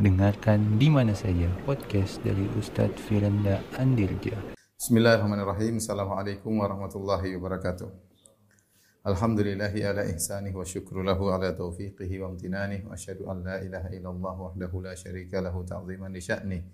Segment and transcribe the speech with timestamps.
[0.00, 4.32] Dengarkan di mana saja podcast dari Ustadz Firanda Andirja.
[4.80, 5.76] Bismillahirrahmanirrahim.
[5.76, 7.84] Assalamualaikum warahmatullahi wabarakatuh.
[9.04, 13.92] Alhamdulillahi ala ihsanih wa syukru lahu ala taufiqihi wa amtinanih wa asyhadu an la ilaha
[13.92, 16.64] illallah wahdahu la syarika lahu ta'ziman li sya'nih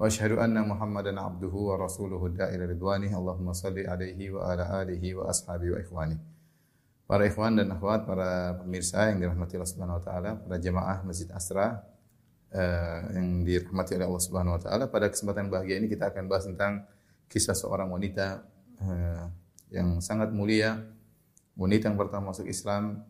[0.00, 5.12] wa asyhadu anna Muhammadan abduhu wa rasuluhu da'ila ridwanih Allahumma salli alaihi wa ala alihi
[5.12, 6.20] wa ashabihi wa ikhwanih.
[7.04, 11.28] Para ikhwan dan akhwat, para pemirsa yang dirahmati Allah Subhanahu wa taala, para jemaah Masjid
[11.36, 11.91] Asra
[12.52, 16.46] uh, yang dirahmati oleh Allah Subhanahu wa taala, pada kesempatan bahagia ini kita akan bahas
[16.46, 16.84] tentang
[17.26, 18.44] kisah seorang wanita
[18.80, 19.24] uh,
[19.72, 20.80] yang sangat mulia,
[21.56, 23.02] wanita yang pertama masuk Islam,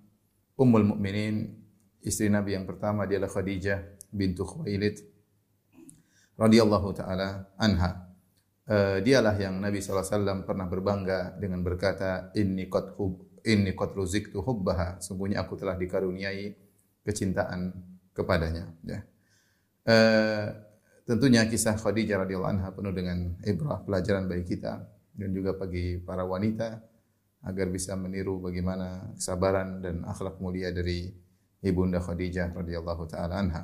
[0.55, 1.59] Ummul Mukminin,
[2.03, 3.79] istri Nabi yang pertama dia adalah Khadijah
[4.15, 5.03] bintu Khuwailid
[6.39, 8.09] radhiyallahu taala anha.
[8.63, 14.39] Uh, dialah yang Nabi SAW pernah berbangga dengan berkata, Inni qad hub, inni qad ruziktu
[14.39, 16.55] hubbaha sungguhnya aku telah dikaruniai
[17.03, 17.75] kecintaan
[18.15, 19.03] kepadanya ya
[19.89, 20.47] uh,
[21.07, 26.25] tentunya kisah Khadijah radhiyallahu anha penuh dengan ibrah pelajaran bagi kita dan juga bagi para
[26.25, 26.81] wanita
[27.43, 31.11] agar bisa meniru bagaimana kesabaran dan akhlak mulia dari
[31.63, 33.63] ibunda Khadijah radhiyallahu taala anha.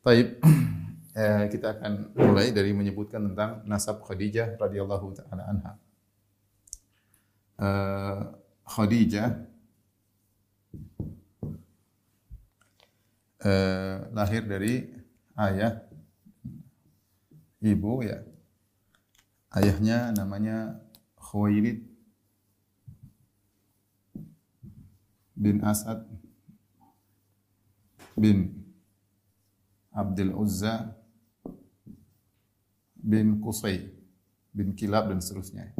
[0.00, 0.40] Baik,
[1.20, 5.72] eh, kita akan mulai dari menyebutkan tentang nasab Khadijah radhiyallahu taala anha.
[7.60, 8.20] Eh,
[8.64, 9.28] Khadijah
[13.44, 15.01] eh, lahir dari
[15.38, 15.84] ayah
[17.62, 18.20] ibu ya.
[19.52, 20.80] Ayahnya namanya
[21.20, 21.84] Khuwailid
[25.36, 26.08] bin Asad
[28.16, 28.64] bin
[29.92, 30.96] Abdul Uzza
[32.96, 33.92] bin Qusay
[34.56, 35.72] bin Kilab dan seterusnya.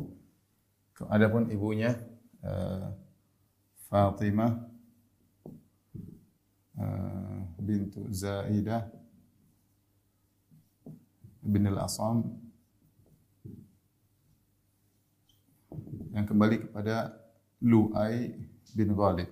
[1.08, 1.98] Adapun ibunya
[2.46, 2.94] uh,
[3.90, 4.68] Fatimah
[6.78, 8.86] uh, bintu Zaidah
[11.42, 12.22] bin Al-Asam
[16.14, 17.18] yang kembali kepada
[17.58, 18.36] Lu'ai
[18.72, 19.30] bin Ghalib.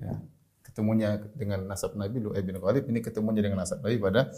[0.00, 0.18] Ya,
[0.64, 4.32] ketemunya dengan nasab Nabi Lu'ai bin Ghalib ini ketemunya dengan nasab Nabi pada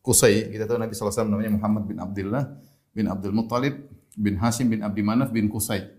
[0.00, 0.48] Qusay.
[0.48, 2.44] Kita tahu Nabi SAW namanya Muhammad bin Abdullah
[2.94, 3.84] bin Abdul Muttalib
[4.14, 5.90] bin Hashim bin Abdi Manaf bin Qusay.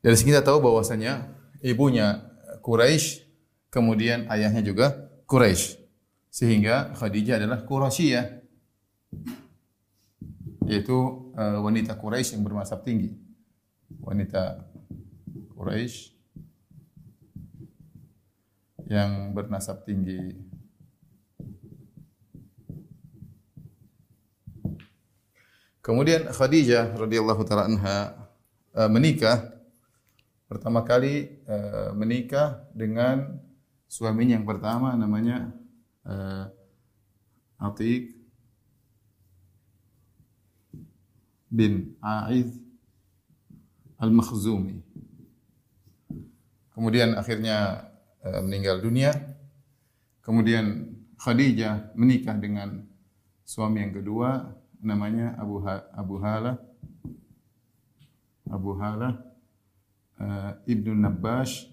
[0.00, 1.32] Dari sini kita tahu bahwasanya
[1.64, 2.24] ibunya
[2.60, 3.24] Quraisy,
[3.72, 5.79] kemudian ayahnya juga Quraisy.
[6.30, 8.26] Sehingga Khadijah adalah Quraisyiyah.
[10.70, 10.98] Yaitu
[11.34, 13.10] uh, wanita Quraisy yang bermasab tinggi.
[13.98, 14.62] Wanita
[15.58, 16.14] Quraisy
[18.90, 20.18] yang bernasab tinggi.
[25.82, 27.98] Kemudian Khadijah radhiyallahu taala anha
[28.78, 29.58] uh, menikah
[30.50, 33.38] pertama kali uh, menikah dengan
[33.90, 35.50] suaminya yang pertama namanya
[36.06, 36.48] uh,
[37.60, 38.16] Atiq
[41.50, 42.48] bin Aiz
[44.00, 44.80] Al-Makhzumi.
[46.72, 47.90] Kemudian akhirnya
[48.24, 49.12] uh, meninggal dunia.
[50.24, 52.86] Kemudian Khadijah menikah dengan
[53.44, 56.56] suami yang kedua namanya Abu ha Abu Hala
[58.48, 59.20] Abu Hala
[60.16, 61.68] uh, Ibnu Nabbash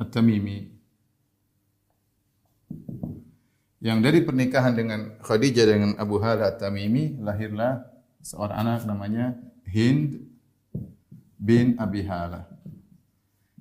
[0.00, 0.74] At-Tamimi
[3.84, 7.84] yang dari pernikahan dengan Khadijah dengan Abu Hala At-Tamimi lahirlah
[8.24, 9.36] seorang anak namanya
[9.68, 10.24] Hind
[11.36, 12.48] bin Abi Hala.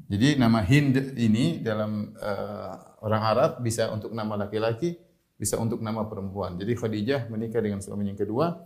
[0.07, 4.95] Jadi nama Hind ini dalam uh, Orang Arab bisa untuk nama laki-laki,
[5.35, 6.55] bisa untuk nama perempuan.
[6.55, 8.63] Jadi Khadijah menikah dengan suami yang kedua,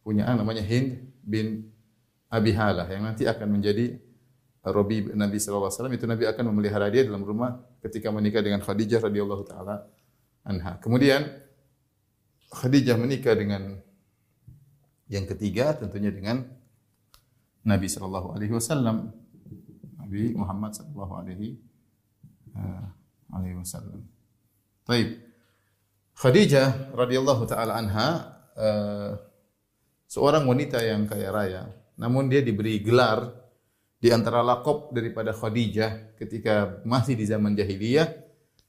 [0.00, 1.68] punya anak namanya Hind bin
[2.32, 4.00] Abi Halah yang nanti akan menjadi
[4.64, 5.92] Robi Nabi SAW.
[5.92, 9.84] Itu Nabi akan memelihara dia dalam rumah ketika menikah dengan Khadijah radhiyallahu taala
[10.40, 10.80] anha.
[10.80, 11.28] Kemudian
[12.48, 13.76] Khadijah menikah dengan
[15.12, 16.48] yang ketiga tentunya dengan
[17.64, 19.12] Nabi sallallahu alaihi wasallam.
[20.00, 21.60] Nabi Muhammad sallallahu alaihi
[22.56, 22.88] uh,
[23.36, 24.00] alaihi wasallam.
[24.88, 25.20] Baik.
[26.14, 28.08] Khadijah radhiyallahu taala anha
[28.56, 29.12] uh,
[30.08, 31.62] seorang wanita yang kaya raya,
[32.00, 33.43] namun dia diberi gelar
[34.04, 38.12] di antara lakop daripada Khadijah ketika masih di zaman jahiliyah,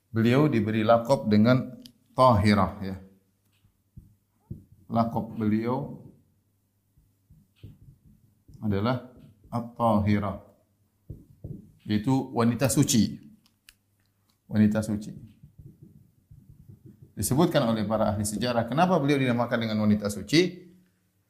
[0.07, 1.75] beliau diberi lakop dengan
[2.15, 2.95] Tahirah ya.
[4.87, 5.99] Lakop beliau
[8.63, 9.11] adalah
[9.51, 10.39] At-Tahirah.
[11.83, 13.25] Yaitu wanita suci
[14.47, 15.11] wanita suci.
[17.15, 20.71] Disebutkan oleh para ahli sejarah, kenapa beliau dinamakan dengan wanita suci?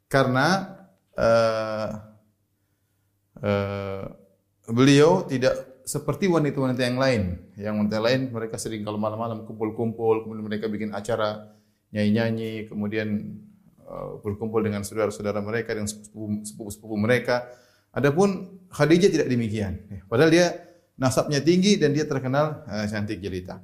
[0.10, 0.78] Karena
[1.13, 2.14] uh,
[3.41, 4.05] uh,
[4.69, 7.21] beliau tidak seperti wanita-wanita yang lain.
[7.55, 11.55] Yang wanita lain mereka sering kalau malam-malam kumpul-kumpul, kemudian mereka bikin acara
[11.93, 13.37] nyanyi-nyanyi, kemudian
[13.85, 17.45] uh, berkumpul dengan saudara-saudara mereka dengan sepupu-sepupu mereka.
[17.95, 19.79] Adapun Khadijah tidak demikian.
[19.87, 20.47] Ya, padahal dia
[20.99, 23.63] nasabnya tinggi dan dia terkenal uh, cantik jelita.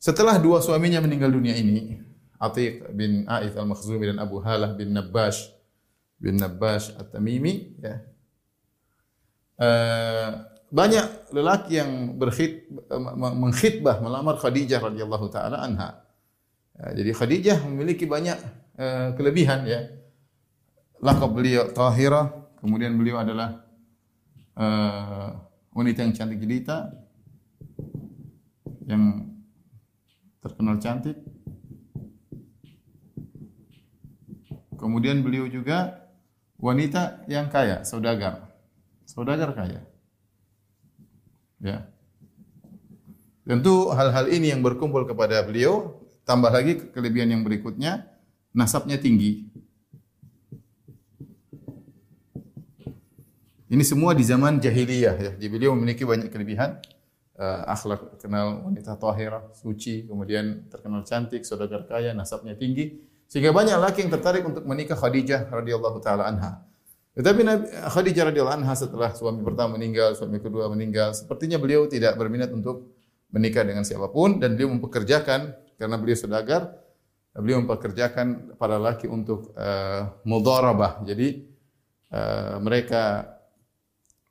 [0.00, 2.00] Setelah dua suaminya meninggal dunia ini,
[2.40, 5.52] Atiq bin A'ith al-Makhzumi dan Abu Halah bin Nabbash
[6.16, 8.00] bin Nabbash at-Tamimi ya.
[9.60, 12.64] Uh, banyak lelaki yang berkhid
[13.12, 16.00] mengkhidbah melamar Khadijah radhiyallahu taala anha.
[16.80, 18.38] Ya, jadi Khadijah memiliki banyak
[18.80, 19.84] uh, kelebihan ya.
[21.04, 22.28] Lakab beliau Tahira,
[22.60, 23.64] kemudian beliau adalah
[25.72, 26.92] wanita yang cantik jelita
[28.84, 29.32] yang
[30.44, 31.16] terkenal cantik.
[34.76, 36.08] Kemudian beliau juga
[36.60, 38.49] wanita yang kaya, saudagar.
[39.10, 39.82] Saudagar kaya.
[41.58, 41.90] Ya.
[43.42, 48.06] Tentu hal-hal ini yang berkumpul kepada beliau, tambah lagi kelebihan yang berikutnya,
[48.54, 49.50] nasabnya tinggi.
[53.70, 55.30] Ini semua di zaman jahiliyah ya.
[55.34, 56.78] Jadi beliau memiliki banyak kelebihan
[57.34, 63.74] uh, akhlak kenal wanita tahira, suci, kemudian terkenal cantik, saudagar kaya, nasabnya tinggi, sehingga banyak
[63.74, 66.69] laki yang tertarik untuk menikah Khadijah radhiyallahu taala anha.
[67.10, 72.14] Tetapi Nabi Khadijah radhiyallahu anha setelah suami pertama meninggal, suami kedua meninggal, sepertinya beliau tidak
[72.14, 72.94] berminat untuk
[73.34, 76.70] menikah dengan siapa pun dan beliau mempekerjakan karena beliau saudagar,
[77.34, 81.02] beliau mempekerjakan para laki untuk uh, mudharabah.
[81.02, 81.50] Jadi
[82.14, 83.26] uh, mereka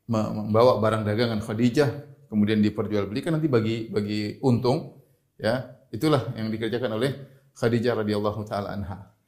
[0.09, 1.89] membawa barang dagangan Khadijah
[2.29, 4.97] kemudian diperjualbelikan nanti bagi bagi untung
[5.37, 7.11] ya itulah yang dikerjakan oleh
[7.53, 9.18] Khadijah radhiyallahu taala anha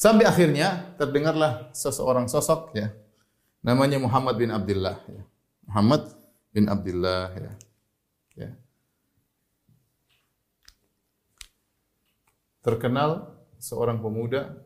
[0.00, 2.88] sampai akhirnya terdengarlah seseorang sosok ya.
[3.60, 5.22] Namanya Muhammad bin Abdullah ya.
[5.68, 6.08] Muhammad
[6.56, 7.52] bin Abdullah ya.
[8.40, 8.50] Ya.
[12.64, 13.28] Terkenal
[13.60, 14.56] seorang pemuda.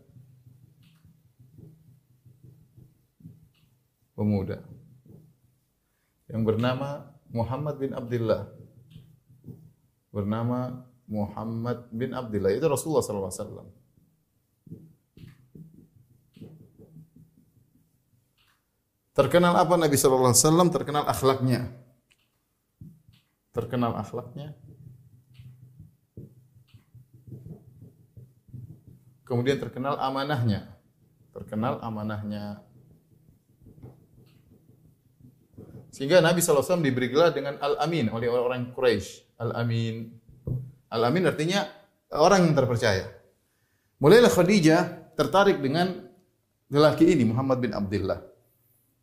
[4.15, 4.63] Pemuda.
[6.31, 8.47] Yang bernama Muhammad bin Abdullah.
[10.15, 12.55] Bernama Muhammad bin Abdullah.
[12.55, 13.69] Itu Rasulullah sallallahu alaihi wasallam.
[19.15, 20.69] Terkenal apa Nabi sallallahu alaihi wasallam?
[20.75, 21.61] Terkenal akhlaknya.
[23.55, 24.59] Terkenal akhlaknya.
[29.23, 30.67] Kemudian terkenal amanahnya.
[31.31, 32.67] Terkenal amanahnya.
[35.95, 39.39] Sehingga Nabi SAW diberi gelar dengan Al-Amin oleh orang-orang Quraisy.
[39.39, 40.11] Al-Amin.
[40.91, 41.71] Al-Amin artinya
[42.11, 43.07] orang yang terpercaya.
[44.03, 46.03] Mulailah Khadijah tertarik dengan
[46.67, 48.34] lelaki ini Muhammad bin Abdullah.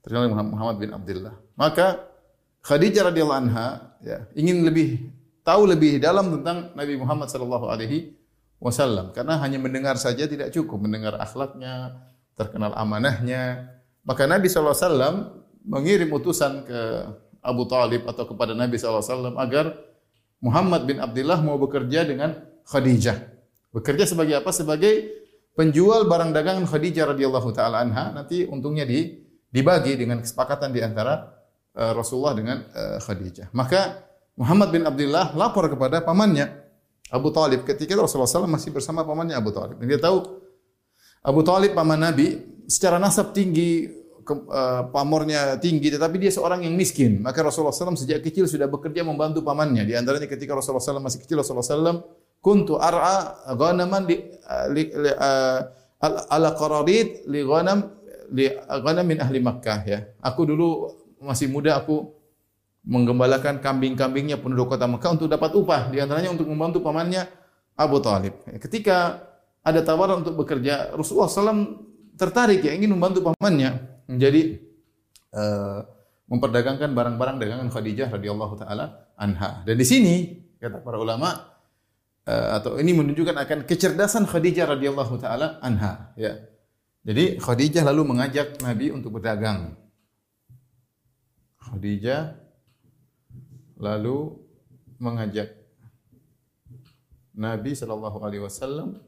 [0.01, 1.33] Terkenal Muhammad bin Abdullah.
[1.57, 2.09] Maka
[2.61, 5.09] Khadijah radhiyallahu anha ya, ingin lebih
[5.41, 8.13] tahu lebih dalam tentang Nabi Muhammad sallallahu alaihi
[8.61, 12.01] wasallam karena hanya mendengar saja tidak cukup mendengar akhlaknya,
[12.37, 13.73] terkenal amanahnya.
[14.05, 15.15] Maka Nabi sallallahu alaihi wasallam
[15.65, 16.81] mengirim utusan ke
[17.41, 19.73] Abu Talib atau kepada Nabi SAW agar
[20.41, 22.37] Muhammad bin Abdullah mau bekerja dengan
[22.69, 23.17] Khadijah.
[23.73, 24.53] Bekerja sebagai apa?
[24.53, 25.09] Sebagai
[25.57, 28.13] penjual barang dagangan Khadijah radhiyallahu taala anha.
[28.13, 29.21] Nanti untungnya di,
[29.51, 31.27] dibagi dengan kesepakatan di antara
[31.75, 33.51] uh, Rasulullah dengan uh, Khadijah.
[33.51, 34.07] Maka
[34.39, 36.47] Muhammad bin Abdullah lapor kepada pamannya
[37.11, 39.75] Abu Talib ketika Rasulullah SAW masih bersama pamannya Abu Talib.
[39.77, 40.23] Dan dia tahu
[41.21, 42.39] Abu Talib paman Nabi
[42.71, 43.91] secara nasab tinggi,
[44.23, 47.19] ke, uh, pamornya tinggi tetapi dia seorang yang miskin.
[47.19, 49.83] Maka Rasulullah SAW sejak kecil sudah bekerja membantu pamannya.
[49.83, 51.99] Di antaranya ketika Rasulullah SAW masih kecil Rasulullah SAW
[52.41, 54.17] kuntu ar'a ghanaman li,
[54.73, 55.59] li, li uh,
[56.31, 58.00] ala qararid li ghanam
[58.31, 59.99] li ghanam min ahli Makkah ya.
[60.23, 60.87] Aku dulu
[61.21, 62.09] masih muda aku
[62.81, 65.93] menggembalakan kambing-kambingnya penduduk kota Mekah untuk dapat upah.
[65.93, 67.29] Di antaranya untuk membantu pamannya
[67.77, 68.41] Abu Talib.
[68.57, 69.21] Ketika
[69.61, 74.57] ada tawaran untuk bekerja, Rasulullah SAW tertarik ya ingin membantu pamannya menjadi
[75.33, 75.85] uh,
[76.31, 79.61] memperdagangkan barang-barang dagangan Khadijah radhiyallahu taala anha.
[79.67, 80.15] Dan di sini
[80.57, 81.33] kata para ulama
[82.25, 86.50] uh, atau ini menunjukkan akan kecerdasan Khadijah radhiyallahu taala anha ya.
[87.01, 89.73] Jadi Khadijah lalu mengajak Nabi untuk berdagang.
[91.57, 92.37] Khadijah
[93.81, 94.37] lalu
[95.01, 95.57] mengajak
[97.33, 99.01] Nabi sallallahu alaihi wasallam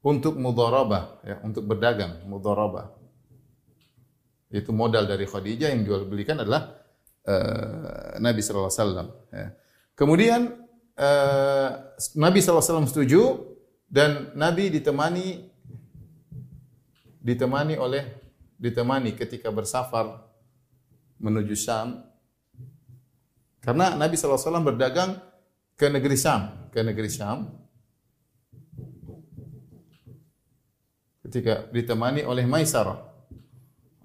[0.00, 2.96] untuk mudharabah ya, untuk berdagang, mudharabah.
[4.48, 6.80] Itu modal dari Khadijah yang jual belikan adalah
[7.28, 9.48] uh, Nabi sallallahu alaihi wasallam ya.
[9.92, 10.40] Kemudian
[10.96, 11.68] uh,
[12.16, 13.22] Nabi sallallahu alaihi wasallam setuju
[13.90, 15.55] dan Nabi ditemani
[17.26, 18.06] ditemani oleh
[18.54, 20.22] ditemani ketika bersafar
[21.18, 22.06] menuju Syam
[23.66, 25.18] Karena Nabi SAW berdagang
[25.74, 27.50] ke negeri Syam, ke negeri Syam.
[31.26, 33.02] Ketika ditemani oleh Maisarah.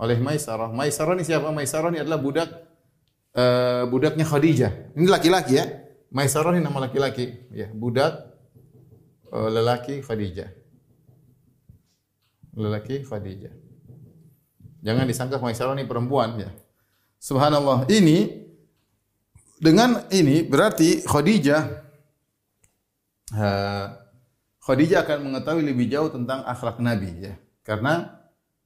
[0.01, 0.74] Oleh Maisarah.
[0.74, 1.54] Maisarah ini siapa?
[1.54, 2.50] Maisarah ini adalah budak
[3.38, 4.98] uh, budaknya Khadijah.
[4.98, 5.70] Ini laki-laki ya.
[6.10, 8.18] Maisarah ini nama laki-laki, ya, budak
[9.30, 10.61] uh, lelaki Khadijah.
[12.55, 13.53] Lelaki Khadijah.
[14.81, 16.50] Jangan disangka Maisarah ini perempuan ya.
[17.22, 17.86] Subhanallah.
[17.86, 18.50] Ini
[19.62, 21.62] dengan ini berarti Khadijah
[23.38, 23.86] uh,
[24.62, 27.34] Khadijah akan mengetahui lebih jauh tentang akhlak Nabi ya.
[27.62, 28.10] Karena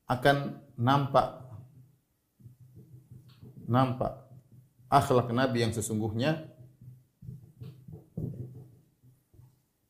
[0.07, 1.45] akan nampak
[3.65, 4.13] nampak
[4.87, 6.47] akhlak Nabi yang sesungguhnya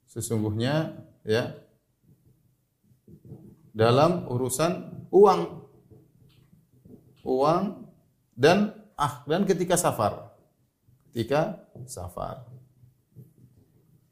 [0.08, 0.96] sesungguhnya
[1.28, 1.65] ya
[3.76, 5.42] dalam urusan uang
[7.28, 7.64] uang
[8.32, 10.36] dan ah dan ketika safar
[11.16, 12.44] ketika safar.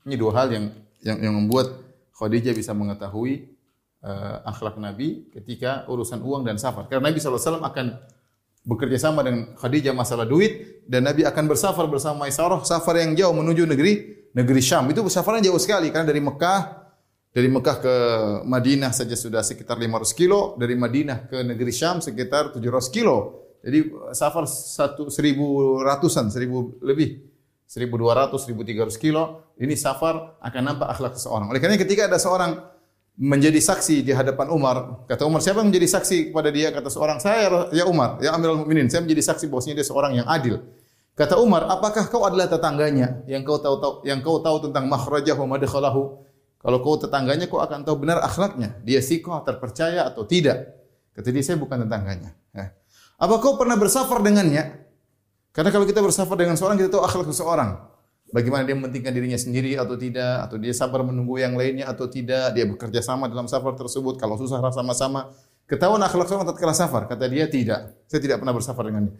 [0.08, 0.66] Ini dua hal yang
[1.04, 1.84] yang, yang membuat
[2.16, 3.52] Khadijah bisa mengetahui
[4.00, 6.88] uh, akhlak Nabi ketika urusan uang dan safar.
[6.88, 8.00] Karena Nabi SAW akan
[8.64, 13.36] bekerja sama dengan Khadijah masalah duit dan Nabi akan bersafar bersama Maisarah safar yang jauh
[13.36, 14.88] menuju negeri negeri Syam.
[14.88, 16.83] Itu safarnya jauh sekali karena dari Mekah
[17.34, 17.96] dari Mekah ke
[18.46, 23.42] Madinah saja sudah sekitar 500 kilo, dari Madinah ke negeri Syam sekitar 700 kilo.
[23.66, 27.26] Jadi safar satu seribu ratusan, seribu lebih,
[27.66, 29.56] seribu dua ratus, seribu tiga ratus kilo.
[29.58, 31.50] Ini safar akan nampak akhlak seseorang.
[31.50, 32.60] Oleh karena ketika ada seorang
[33.18, 36.70] menjadi saksi di hadapan Umar, kata Umar siapa yang menjadi saksi kepada dia?
[36.70, 40.28] Kata seorang saya ya Umar, ya Amirul Mukminin, saya menjadi saksi bahwasanya dia seorang yang
[40.30, 40.60] adil.
[41.14, 45.38] Kata Umar, apakah kau adalah tetangganya yang kau tahu, tahu yang kau tahu tentang makhrajah
[45.40, 46.02] wa madkhalahu?
[46.64, 48.80] Kalau kau tetangganya, kau akan tahu benar akhlaknya.
[48.88, 50.80] Dia sikoh, terpercaya atau tidak.
[51.12, 52.32] Kata dia, saya bukan tetangganya.
[52.56, 52.72] Ya.
[53.20, 54.80] Apa kau pernah bersafar dengannya?
[55.52, 57.84] Karena kalau kita bersafar dengan seorang, kita tahu akhlak seseorang.
[58.34, 62.56] Bagaimana dia mementingkan dirinya sendiri atau tidak, atau dia sabar menunggu yang lainnya atau tidak,
[62.58, 65.30] dia bekerja sama dalam safar tersebut, kalau susah sama-sama.
[65.70, 67.94] Ketahuan akhlak seorang tatkala safar, kata dia tidak.
[68.10, 69.14] Saya tidak pernah bersafar dengannya.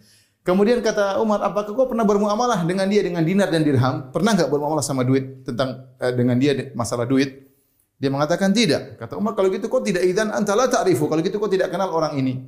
[0.44, 4.12] Kemudian kata Umar, apakah kau pernah bermuamalah dengan dia dengan dinar dan dirham?
[4.12, 7.48] Pernah enggak bermuamalah sama duit tentang eh, dengan dia masalah duit?
[7.96, 9.00] Dia mengatakan tidak.
[9.00, 11.08] Kata Umar, kalau gitu kau tidak idan antala ta'rifu.
[11.08, 12.44] Kalau gitu kau tidak kenal orang ini.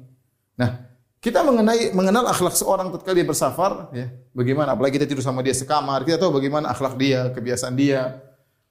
[0.61, 0.85] Nah,
[1.25, 4.77] kita mengenai mengenal akhlak seorang ketika dia bersafar, ya, bagaimana?
[4.77, 8.21] Apalagi kita tidur sama dia sekamar, kita tahu bagaimana akhlak dia, kebiasaan dia.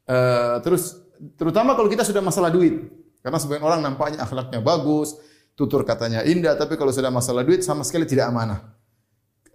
[0.06, 1.02] Uh, terus
[1.34, 2.94] terutama kalau kita sudah masalah duit,
[3.26, 5.18] karena sebagian orang nampaknya akhlaknya bagus,
[5.58, 8.75] tutur katanya indah, tapi kalau sudah masalah duit sama sekali tidak amanah.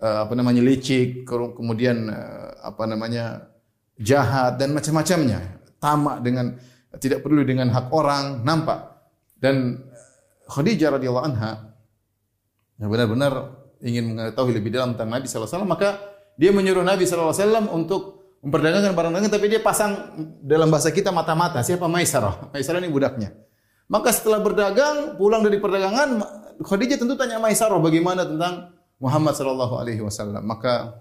[0.00, 3.52] Uh, apa namanya licik, kemudian uh, apa namanya
[4.00, 6.56] jahat dan macam-macamnya, tamak dengan
[6.96, 8.96] tidak peduli dengan hak orang, nampak.
[9.36, 9.76] Dan
[10.48, 11.76] Khadijah radhiyallahu anha
[12.80, 16.00] benar-benar ingin mengetahui lebih dalam tentang Nabi SAW, maka
[16.40, 21.60] dia menyuruh Nabi SAW untuk memperdagangkan barang dagangan, tapi dia pasang dalam bahasa kita mata-mata.
[21.60, 22.48] Siapa Maisarah?
[22.56, 23.36] Maisarah ini budaknya.
[23.84, 26.24] Maka setelah berdagang, pulang dari perdagangan,
[26.64, 30.44] Khadijah tentu tanya Maisarah bagaimana tentang Muhammad sallallahu alaihi wasallam.
[30.44, 31.00] Maka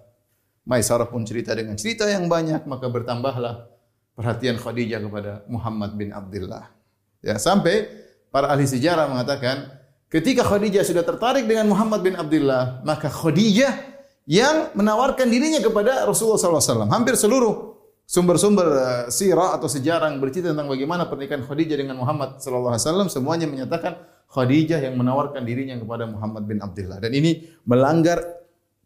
[0.63, 3.67] Maisarah pun cerita dengan cerita yang banyak, maka bertambahlah
[4.13, 6.71] perhatian Khadijah kepada Muhammad bin Abdullah.
[7.19, 7.89] Ya, sampai
[8.29, 9.79] para ahli sejarah mengatakan
[10.09, 13.77] Ketika Khadijah sudah tertarik dengan Muhammad bin Abdullah, maka Khadijah
[14.25, 16.89] yang menawarkan dirinya kepada Rasulullah SAW.
[16.89, 17.68] Hampir seluruh
[18.09, 23.45] sumber-sumber uh, sirah atau sejarah yang bercerita tentang bagaimana pernikahan Khadijah dengan Muhammad SAW, semuanya
[23.45, 24.01] menyatakan
[24.33, 26.97] Khadijah yang menawarkan dirinya kepada Muhammad bin Abdullah.
[26.97, 28.17] Dan ini melanggar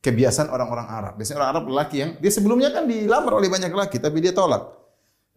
[0.04, 1.14] kebiasaan orang-orang Arab.
[1.16, 4.68] Biasanya orang Arab lelaki yang dia sebelumnya kan dilamar oleh banyak laki, tapi dia tolak.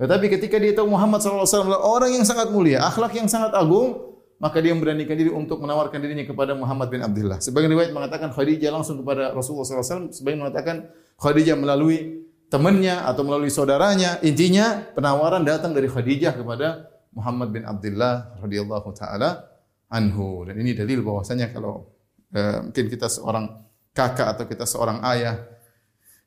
[0.02, 1.46] Tetapi ketika dia tahu Muhammad SAW
[1.78, 6.26] orang yang sangat mulia, akhlak yang sangat agung, maka dia memberanikan diri untuk menawarkan dirinya
[6.26, 7.38] kepada Muhammad bin Abdullah.
[7.38, 13.50] Sebagian riwayat mengatakan Khadijah langsung kepada Rasulullah SAW, sebagian mengatakan Khadijah melalui temannya atau melalui
[13.52, 14.18] saudaranya.
[14.22, 19.46] Intinya penawaran datang dari Khadijah kepada Muhammad bin Abdullah radhiyallahu taala
[19.90, 20.44] anhu.
[20.46, 21.90] Dan ini dalil bahwasanya kalau
[22.34, 25.56] eh, mungkin kita seorang kakak atau kita seorang ayah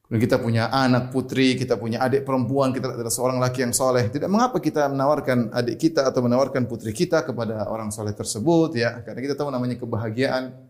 [0.10, 4.10] Kemudian kita punya anak putri, kita punya adik perempuan, kita adalah seorang laki yang soleh.
[4.10, 9.06] Tidak mengapa kita menawarkan adik kita atau menawarkan putri kita kepada orang soleh tersebut, ya.
[9.06, 10.66] Karena kita tahu namanya kebahagiaan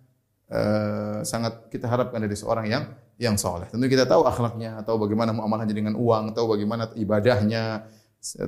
[0.52, 2.84] uh, sangat kita harapkan dari seorang yang
[3.20, 3.68] yang soleh.
[3.68, 7.84] Tentu kita tahu akhlaknya, tahu bagaimana muamalahnya dengan uang, tahu bagaimana ibadahnya,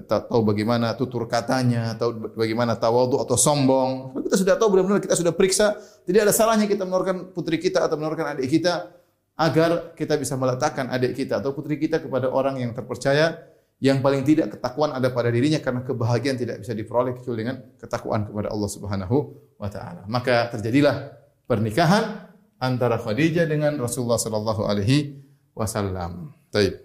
[0.08, 4.16] tahu bagaimana tutur katanya, tahu bagaimana tawadu atau sombong.
[4.32, 5.76] Kita sudah tahu benar-benar kita sudah periksa,
[6.08, 8.96] tidak ada salahnya kita menawarkan putri kita atau menawarkan adik kita
[9.36, 13.44] agar kita bisa meletakkan adik kita atau putri kita kepada orang yang terpercaya
[13.84, 18.30] yang paling tidak ketakuan ada pada dirinya karena kebahagiaan tidak bisa diperoleh kecuali dengan ketakwaan
[18.30, 19.18] kepada Allah Subhanahu
[19.60, 20.08] wa taala.
[20.08, 21.12] Maka terjadilah
[21.50, 22.31] pernikahan
[22.62, 25.18] antara Khadijah dengan Rasulullah sallallahu alaihi
[25.58, 26.30] wasallam.
[26.54, 26.78] Baik.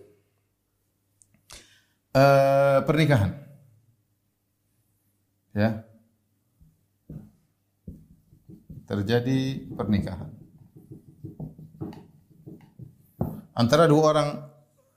[2.17, 3.37] Uh, pernikahan.
[5.53, 5.85] Ya.
[8.89, 10.33] Terjadi pernikahan.
[13.57, 14.29] Antara dua orang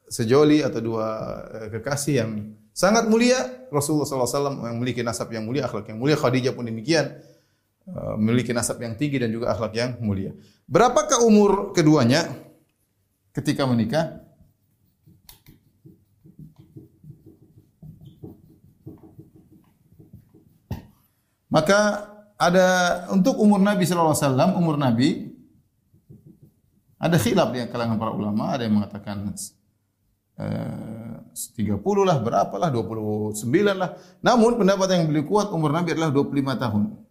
[0.09, 1.07] sejoli atau dua
[1.48, 2.31] eh, kekasih yang
[2.75, 3.39] sangat mulia,
[3.71, 7.28] Rasulullah SAW yang memiliki nasab yang mulia, akhlak yang mulia, Khadijah pun demikian, eh,
[8.17, 10.31] memiliki nasab yang tinggi dan juga akhlak yang mulia.
[10.69, 12.29] Berapakah umur keduanya
[13.34, 14.22] ketika menikah?
[21.50, 22.05] Maka
[22.38, 22.67] ada
[23.10, 25.34] untuk umur Nabi sallallahu alaihi wasallam, umur Nabi
[27.00, 29.34] ada khilaf di kalangan para ulama, ada yang mengatakan
[30.38, 33.39] eh, 30 lah, berapa lah, 29
[33.74, 33.98] lah.
[34.22, 37.09] Namun pendapat yang lebih kuat umur Nabi adalah 25 tahun.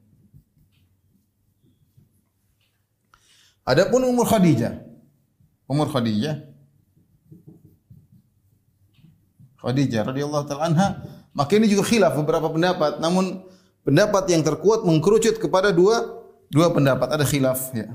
[3.69, 4.81] Adapun umur Khadijah,
[5.69, 6.49] umur Khadijah
[9.61, 10.89] Khadijah radhiyallahu taala anha,
[11.37, 13.03] maka ini juga khilaf beberapa pendapat.
[13.03, 13.45] Namun
[13.85, 17.93] pendapat yang terkuat mengkerucut kepada dua dua pendapat, ada khilaf ya.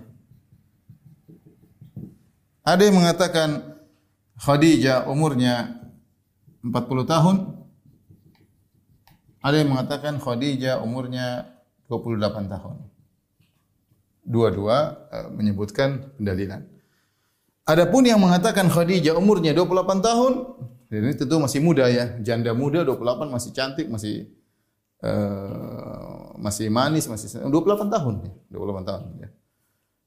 [2.64, 3.50] Ada yang mengatakan
[4.40, 5.84] Khadijah umurnya
[6.64, 7.36] 40 tahun.
[9.44, 11.60] Ada yang mengatakan Khadijah umurnya
[11.92, 12.93] 28 tahun.
[14.24, 16.64] Dua-dua uh, menyebutkan pendalilan.
[17.64, 20.34] Adapun yang mengatakan Khadijah umurnya 28 tahun,
[20.92, 24.28] ini tentu masih muda ya, janda muda 28 masih cantik, masih
[25.00, 29.30] uh, masih manis, masih 28 tahun ya, 28 tahun ya.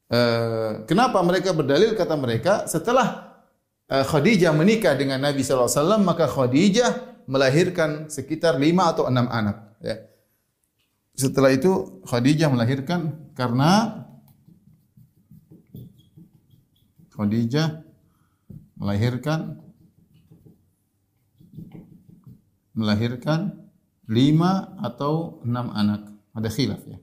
[0.07, 3.27] Uh, kenapa mereka berdalil kata mereka setelah
[3.87, 9.75] Khadijah menikah dengan Nabi SAW maka Khadijah melahirkan sekitar lima atau enam anak.
[9.83, 10.07] Ya.
[11.13, 14.06] Setelah itu Khadijah melahirkan karena
[17.17, 17.81] Khadijah
[18.77, 19.57] melahirkan
[22.77, 23.57] melahirkan
[24.05, 26.13] lima atau enam anak.
[26.37, 27.01] Ada khilaf ya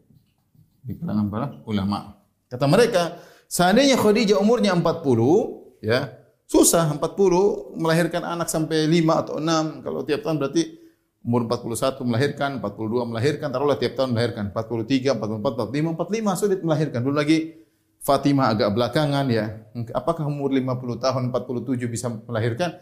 [0.84, 2.20] di kalangan para ulama.
[2.46, 6.12] Kata mereka, seandainya Khadijah umurnya 40, ya,
[6.44, 9.82] susah 40 melahirkan anak sampai 5 atau 6.
[9.82, 10.62] Kalau tiap tahun berarti
[11.24, 17.00] umur 41 melahirkan, 42 melahirkan, taruhlah tiap tahun melahirkan, 43, 44, 45, 45 sulit melahirkan.
[17.00, 17.63] Belum lagi
[18.04, 19.64] Fatimah agak belakangan ya.
[19.96, 22.76] Apakah umur 50 tahun, 47 bisa melahirkan?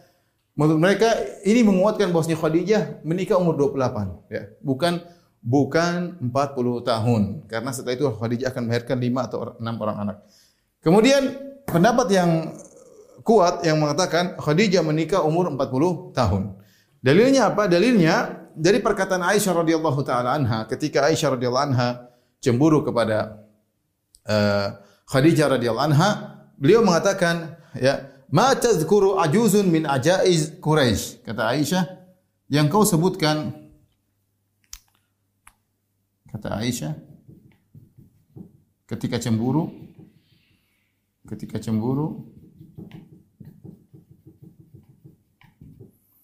[0.53, 1.09] Menurut mereka
[1.47, 4.53] ini menguatkan bahwasanya Khadijah menikah umur 28 ya.
[4.61, 5.01] Bukan
[5.41, 10.17] bukan 40 tahun karena setelah itu Khadijah akan melahirkan 5 atau 6 orang anak.
[10.85, 11.23] Kemudian
[11.65, 12.31] pendapat yang
[13.25, 16.43] kuat yang mengatakan Khadijah menikah umur 40 tahun.
[17.01, 17.65] Dalilnya apa?
[17.71, 22.13] Dalilnya dari perkataan Aisyah radhiyallahu taala anha ketika Aisyah radhiyallahu anha
[22.45, 23.41] cemburu kepada
[24.29, 24.69] uh,
[25.07, 26.11] Khadijah radhiyallahu anha,
[26.59, 31.85] beliau mengatakan ya, "Ma tadhkuru ajuzun min ajaiz Quraisy." Kata Aisyah,
[32.49, 33.63] yang kau sebutkan
[36.33, 36.97] Kata Aisyah,
[38.89, 39.69] ketika cemburu,
[41.29, 42.25] ketika cemburu,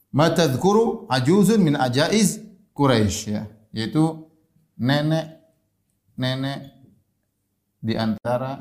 [0.08, 2.40] ma tadhkuru ajuzun min ajaiz
[2.72, 4.32] Quraisy ya, yaitu
[4.80, 5.44] nenek
[6.16, 6.77] nenek
[7.78, 8.58] di antara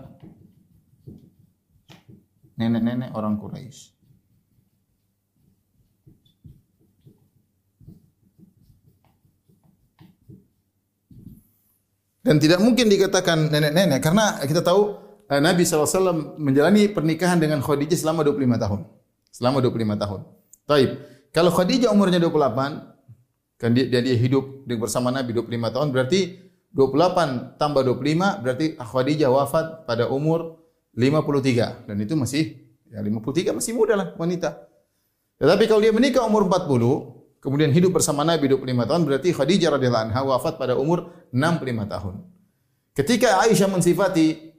[2.58, 3.98] nenek-nenek orang Quraisy.
[12.28, 15.00] Dan tidak mungkin dikatakan nenek-nenek karena kita tahu
[15.32, 18.80] eh, Nabi SAW menjalani pernikahan dengan Khadijah selama 25 tahun.
[19.32, 20.20] Selama 25 tahun.
[20.68, 20.92] Taib.
[21.32, 26.47] Kalau Khadijah umurnya 28, kan dia, dia, dia hidup bersama Nabi 25 tahun, berarti
[26.78, 30.62] 28 tambah 25 berarti Khadijah wafat pada umur
[30.94, 32.54] 53 dan itu masih
[32.94, 34.70] ya 53 masih muda lah wanita.
[35.42, 40.06] Tetapi kalau dia menikah umur 40, kemudian hidup bersama Nabi 25 tahun berarti Khadijah radhiyallahu
[40.14, 42.16] anha wafat pada umur 65 tahun.
[42.94, 44.54] Ketika Aisyah mensifati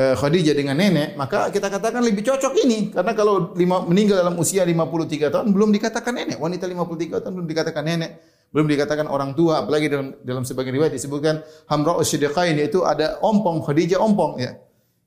[0.00, 4.36] uh, Khadijah dengan nenek, maka kita katakan lebih cocok ini karena kalau lima, meninggal dalam
[4.40, 8.10] usia 53 tahun belum dikatakan nenek, wanita 53 tahun belum dikatakan nenek,
[8.50, 13.62] belum dikatakan orang tua, apalagi dalam dalam sebagian riwayat disebutkan Hamra'us Siddiqain yaitu ada ompong
[13.62, 14.58] Khadijah ompong ya.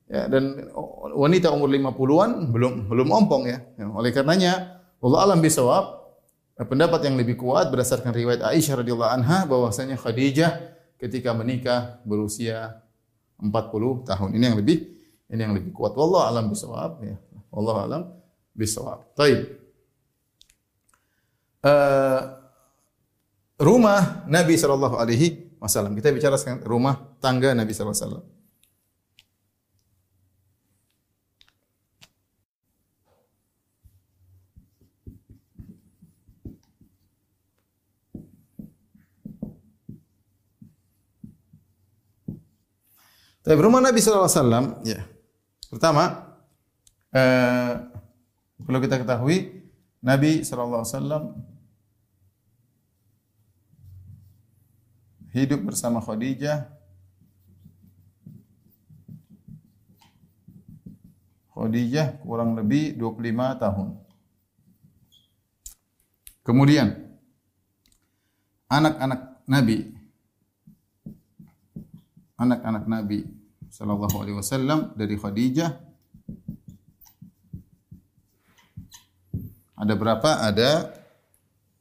[0.04, 0.68] Ya, dan
[1.16, 3.64] wanita umur 50-an belum belum ompong ya.
[3.80, 6.04] ya oleh karenanya Allah alam bisawab
[6.60, 10.60] pendapat yang lebih kuat berdasarkan riwayat Aisyah radhiyallahu anha bahwasanya Khadijah
[11.00, 12.84] ketika menikah berusia
[13.42, 13.50] 40
[14.06, 14.30] tahun.
[14.38, 14.78] Ini yang lebih
[15.32, 15.98] ini yang lebih kuat.
[15.98, 17.16] Wallahu alam bisawab ya.
[17.50, 18.02] Wallahu alam
[18.54, 19.02] bisawab.
[19.18, 19.40] Baik.
[21.64, 22.43] Uh,
[23.58, 25.94] rumah Nabi sallallahu alaihi wasallam.
[25.94, 28.26] Kita bicara sekarang rumah tangga Nabi sallallahu alaihi wasallam.
[43.44, 45.04] Tapi rumah Nabi sallallahu alaihi ya.
[45.68, 46.32] Pertama,
[47.12, 47.76] eh,
[48.56, 49.68] perlu kita ketahui
[50.00, 51.53] Nabi sallallahu alaihi
[55.34, 56.70] hidup bersama Khadijah
[61.54, 63.88] Khadijah kurang lebih 25 tahun.
[66.44, 66.88] Kemudian
[68.70, 69.78] anak-anak Nabi
[72.34, 73.24] anak-anak Nabi
[73.70, 75.70] sallallahu alaihi wasallam dari Khadijah
[79.74, 80.30] ada berapa?
[80.48, 80.70] Ada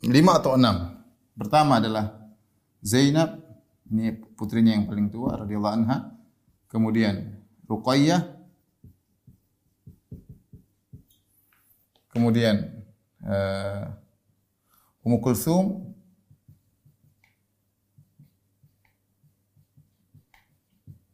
[0.03, 0.99] lima atau enam.
[1.37, 2.23] Pertama adalah
[2.83, 3.42] Zainab,
[3.93, 6.17] ini putrinya yang paling tua radhiyallahu anha.
[6.65, 7.37] Kemudian
[7.69, 8.25] Ruqayyah,
[12.09, 12.73] kemudian
[13.21, 13.93] uh,
[15.05, 15.93] Ummu Kulsum,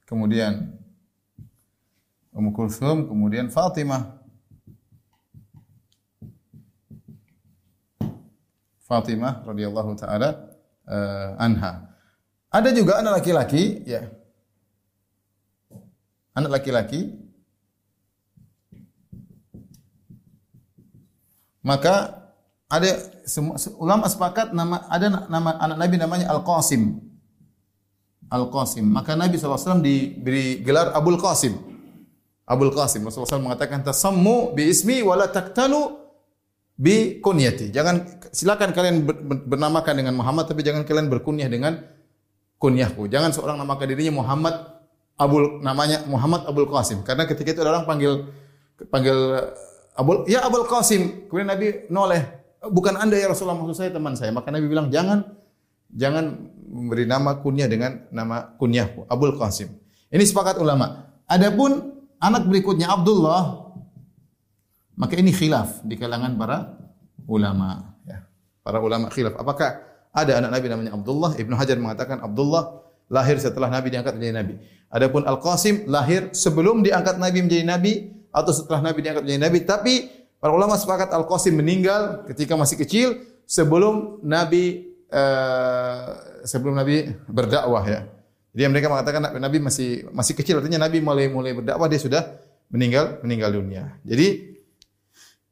[0.07, 0.79] kemudian
[2.31, 4.23] Ummu Kulsum, kemudian Fatimah.
[8.87, 10.55] Fatimah radhiyallahu taala
[10.87, 11.88] uh, anha.
[12.49, 14.09] Ada juga anak laki-laki, ya.
[16.33, 17.29] Anak laki-laki
[21.59, 22.25] Maka
[22.69, 22.89] ada
[23.27, 26.97] semua ulama sepakat nama ada nama anak Nabi namanya Al-Qasim.
[28.29, 28.85] Al-Qasim.
[28.85, 31.57] Maka Nabi SAW diberi gelar Abul Qasim.
[32.47, 33.03] Abul Qasim.
[33.03, 35.99] Rasulullah SAW mengatakan tasammu bi ismi wala taktanu
[36.79, 37.73] bi kunyati.
[37.75, 39.03] Jangan silakan kalian
[39.49, 41.77] bernamakan dengan Muhammad tapi jangan kalian berkunyah dengan
[42.59, 43.07] kunyahku.
[43.07, 44.55] Jangan seorang namakan dirinya Muhammad
[45.19, 48.31] Abul namanya Muhammad Abul Qasim karena ketika itu ada orang panggil
[48.87, 49.15] panggil
[49.99, 51.27] Abul, ya Abul Qasim.
[51.27, 52.23] Kemudian Nabi noleh,
[52.63, 54.31] bukan anda ya Rasulullah maksud saya teman saya.
[54.31, 55.27] Maka Nabi bilang jangan
[55.91, 56.39] jangan
[56.71, 59.75] memberi nama kunyah dengan nama kunyahku Abul Qasim.
[60.07, 61.19] Ini sepakat ulama.
[61.27, 63.75] Adapun anak berikutnya Abdullah,
[64.95, 66.79] maka ini khilaf di kalangan para
[67.27, 67.99] ulama.
[68.07, 68.23] Ya.
[68.63, 69.35] Para ulama khilaf.
[69.35, 69.88] Apakah
[70.25, 71.31] ada anak Nabi namanya Abdullah?
[71.35, 74.53] Ibnu Hajar mengatakan Abdullah lahir setelah Nabi diangkat menjadi Nabi.
[74.89, 77.93] Adapun Al Qasim lahir sebelum diangkat Nabi menjadi Nabi
[78.29, 79.59] atau setelah Nabi diangkat menjadi Nabi.
[79.65, 79.93] Tapi
[80.37, 83.07] para ulama sepakat Al Qasim meninggal ketika masih kecil
[83.45, 88.05] sebelum Nabi uh, sebelum Nabi berdakwah ya.
[88.49, 92.25] Jadi mereka mengatakan Nabi masih masih kecil artinya Nabi mulai mulai berdakwah dia sudah
[92.69, 93.97] meninggal meninggal dunia.
[94.05, 94.57] Jadi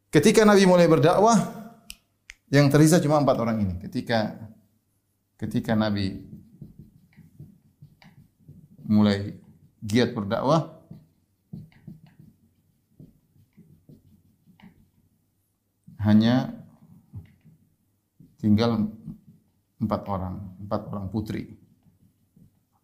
[0.10, 1.68] ketika Nabi mulai berdakwah
[2.48, 3.74] yang tersisa cuma empat orang ini.
[3.84, 4.36] Ketika
[5.38, 6.26] ketika Nabi
[8.88, 9.38] mulai
[9.86, 10.78] giat berdakwah
[16.02, 16.56] hanya
[18.40, 18.90] tinggal
[19.78, 21.54] empat orang, empat orang putri.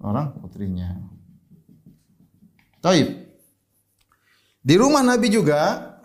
[0.04, 1.00] Orang putrinya.
[2.84, 3.24] Taib.
[4.60, 5.96] Di rumah Nabi juga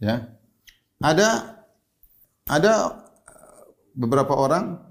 [0.00, 0.24] ya
[1.04, 1.60] ada
[2.48, 2.72] ada
[3.92, 4.87] beberapa orang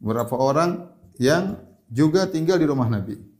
[0.00, 0.88] beberapa orang
[1.20, 1.60] yang
[1.92, 3.30] juga tinggal di rumah Nabi.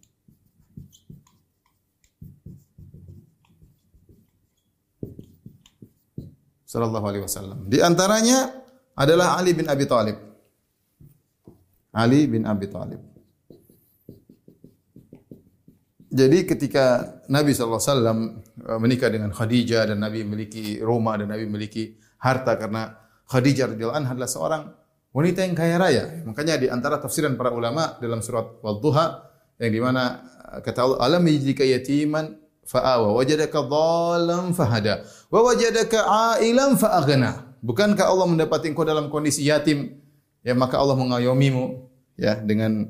[6.71, 7.67] sallallahu alaihi wasallam.
[7.67, 8.47] Di antaranya
[8.95, 10.15] adalah Ali bin Abi Thalib.
[11.91, 13.03] Ali bin Abi Thalib.
[16.11, 21.95] Jadi ketika Nabi SAW uh, menikah dengan Khadijah dan Nabi memiliki rumah dan Nabi memiliki
[22.19, 22.99] harta karena
[23.31, 24.63] Khadijah radhiyallahu anha adalah seorang
[25.11, 26.05] wanita yang kaya raya.
[26.27, 30.99] Makanya di antara tafsiran para ulama dalam surat Wadduha yang di mana uh, kata Allah
[31.05, 35.99] alam yajidika yatiman fa'awa wajadaka dhalam fahada wa wajadaka
[36.41, 37.61] ailan fa'aghna.
[37.61, 40.01] Bukankah Allah mendapati engkau dalam kondisi yatim?
[40.41, 42.89] Ya maka Allah mengayomimu ya dengan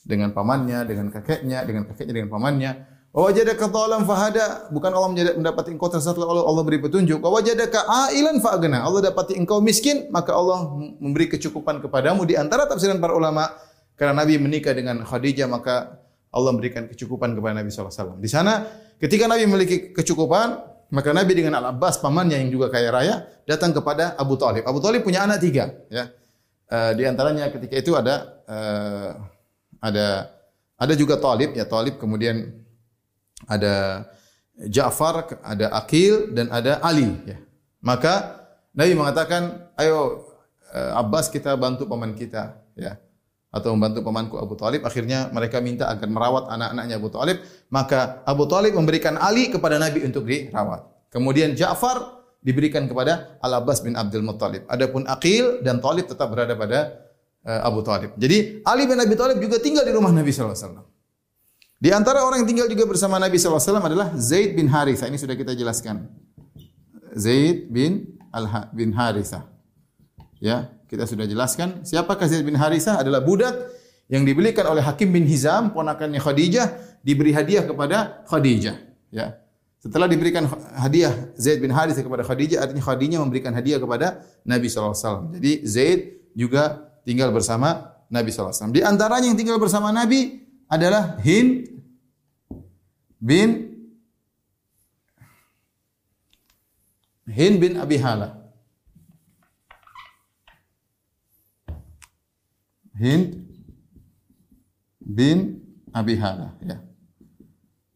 [0.00, 5.08] dengan pamannya dengan kakeknya dengan kakeknya dengan pamannya wajadaka dhalam fahada bukan Allah
[5.40, 10.12] mendapati engkau tersesat lalu Allah beri petunjuk wa wajadaka ailan fa'aghna Allah dapati engkau miskin
[10.12, 10.68] maka Allah
[11.00, 13.48] memberi kecukupan kepadamu di antara tafsiran para ulama
[13.96, 16.04] karena Nabi menikah dengan Khadijah maka
[16.36, 18.20] Allah memberikan kecukupan kepada Nabi SAW.
[18.20, 18.68] Di sana
[19.00, 20.60] ketika Nabi memiliki kecukupan,
[20.92, 24.68] maka Nabi dengan Al Abbas pamannya yang juga kaya raya datang kepada Abu Talib.
[24.68, 26.12] Abu Talib punya anak tiga, ya.
[26.66, 29.10] Uh, di antaranya ketika itu ada uh,
[29.78, 30.34] ada
[30.76, 32.65] ada juga Talib ya Talib kemudian
[33.44, 34.08] ada
[34.56, 37.36] Ja'far, ada Akil dan ada Ali ya.
[37.84, 38.40] Maka
[38.72, 40.24] Nabi mengatakan, "Ayo
[40.72, 42.96] uh, Abbas kita bantu paman kita." Ya
[43.56, 44.84] atau membantu pamanku Abu Talib.
[44.84, 47.40] Akhirnya mereka minta agar merawat anak-anaknya Abu Talib.
[47.72, 51.08] Maka Abu Talib memberikan Ali kepada Nabi untuk dirawat.
[51.08, 54.68] Kemudian Ja'far diberikan kepada Al-Abbas bin Abdul Muttalib.
[54.68, 56.78] Adapun Aqil dan Talib tetap berada pada
[57.42, 58.12] eh, Abu Talib.
[58.20, 60.84] Jadi Ali bin Abi Thalib juga tinggal di rumah Nabi wasallam.
[61.76, 65.12] Di antara orang yang tinggal juga bersama Nabi wasallam adalah Zaid bin Harithah.
[65.12, 66.08] Ini sudah kita jelaskan.
[67.12, 69.44] Zaid bin Al bin Harithah.
[70.40, 73.52] Ya, kita sudah jelaskan siapakah Zaid bin Harithah adalah budak
[74.08, 78.76] yang dibelikan oleh Hakim bin Hizam, ponakannya Khadijah, diberi hadiah kepada Khadijah.
[79.12, 79.36] Ya.
[79.76, 80.48] Setelah diberikan
[80.80, 85.28] hadiah Zaid bin Harithah kepada Khadijah, artinya Khadijah memberikan hadiah kepada Nabi SAW.
[85.36, 86.00] Jadi Zaid
[86.32, 88.72] juga tinggal bersama Nabi SAW.
[88.72, 91.70] Di antaranya yang tinggal bersama Nabi adalah Hind
[93.22, 93.66] bin
[97.26, 98.38] Hind bin Abi Hala.
[102.96, 103.44] Hind
[105.02, 106.54] bin Abi Hala.
[106.62, 106.80] Ya.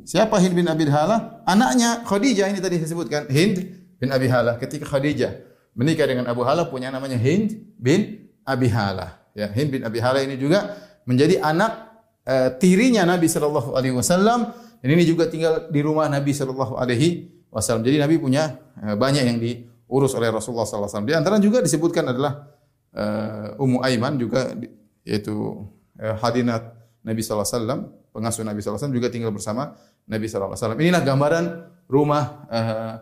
[0.03, 1.47] Siapa Hind bin Abi Hala?
[1.47, 3.31] Anaknya Khadijah ini tadi saya sebutkan.
[3.31, 3.57] Hind
[4.03, 4.59] bin Abi Hala.
[4.59, 5.41] Ketika Khadijah
[5.79, 9.31] menikah dengan Abu Hala punya namanya Hind bin Abi Hala.
[9.39, 10.75] Ya, Hind bin Abi Hala ini juga
[11.07, 11.90] menjadi anak
[12.31, 14.55] uh, tirinya Nabi Shallallahu Alaihi Wasallam.
[14.81, 17.83] Dan ini juga tinggal di rumah Nabi Shallallahu Alaihi Wasallam.
[17.83, 21.11] Jadi Nabi punya uh, banyak yang diurus oleh Rasulullah Sallallahu Alaihi Wasallam.
[21.11, 22.47] Di antara juga disebutkan adalah
[22.95, 24.55] uh, Ummu Aiman juga
[25.03, 25.67] yaitu
[25.99, 26.71] uh, hadinat
[27.03, 27.81] Nabi Sallallahu Alaihi Wasallam,
[28.15, 29.63] pengasuh Nabi Sallallahu Alaihi Wasallam juga tinggal bersama
[30.07, 30.81] Nabi Sallallahu Alaihi Wasallam.
[30.81, 31.45] Inilah gambaran
[31.91, 32.95] rumah uh,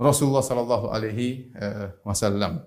[0.00, 1.52] Rasulullah Sallallahu Alaihi
[2.08, 2.64] Wasallam.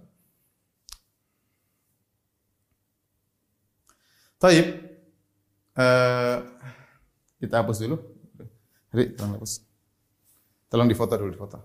[4.38, 4.83] Taib.
[5.74, 6.46] Uh,
[7.42, 7.98] kita hapus dulu.
[8.94, 9.66] Ri, tolong hapus.
[10.70, 11.58] Tolong difoto dulu, difoto.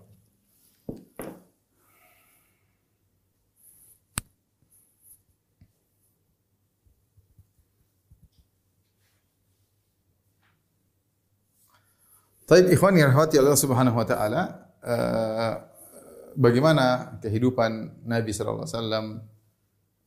[12.49, 14.41] Taib ikhwan yang rahmati Allah Subhanahu wa taala,
[14.81, 15.53] uh,
[16.33, 19.05] bagaimana kehidupan Nabi sallallahu alaihi wasallam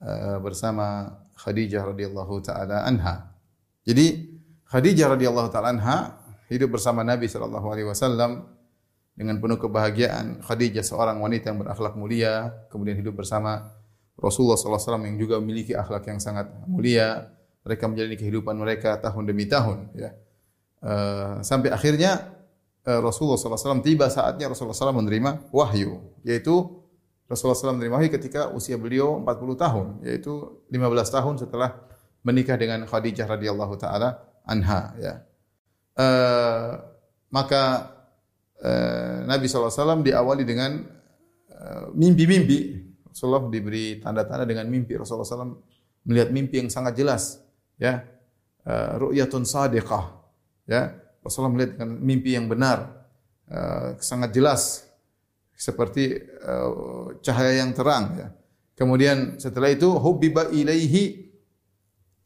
[0.02, 0.86] uh, bersama
[1.38, 3.31] Khadijah radhiyallahu taala anha.
[3.82, 4.30] Jadi
[4.70, 5.98] Khadijah radhiyallahu taala anha
[6.48, 8.46] hidup bersama Nabi sallallahu alaihi wasallam
[9.12, 10.40] dengan penuh kebahagiaan.
[10.40, 13.68] Khadijah seorang wanita yang berakhlak mulia, kemudian hidup bersama
[14.16, 17.32] Rasulullah sallallahu alaihi wasallam yang juga memiliki akhlak yang sangat mulia.
[17.62, 20.10] Mereka menjalani kehidupan mereka tahun demi tahun ya.
[20.82, 22.34] Uh, sampai akhirnya
[22.82, 26.82] uh, Rasulullah SAW tiba saatnya Rasulullah SAW menerima wahyu, yaitu
[27.30, 31.70] Rasulullah SAW menerima wahyu ketika usia beliau 40 tahun, yaitu 15 tahun setelah
[32.22, 34.94] menikah dengan Khadijah radhiyallahu taala anha.
[34.98, 35.14] Ya.
[35.92, 36.80] Uh,
[37.28, 37.92] maka
[38.62, 40.80] uh, Nabi SAW diawali dengan
[41.94, 42.58] mimpi-mimpi.
[42.58, 44.96] Uh, Rasulullah diberi tanda-tanda dengan mimpi.
[44.96, 45.60] Rasulullah SAW
[46.08, 47.44] melihat mimpi yang sangat jelas.
[47.76, 48.08] Ya,
[48.64, 50.16] uh, ru'yatun sadiqah.
[50.64, 53.02] Ya, Rasulullah melihat dengan mimpi yang benar,
[53.98, 54.86] sangat jelas,
[55.52, 56.22] seperti
[57.20, 58.04] cahaya yang terang.
[58.16, 58.28] Ya.
[58.78, 61.21] Kemudian setelah itu hubbiba ilaihi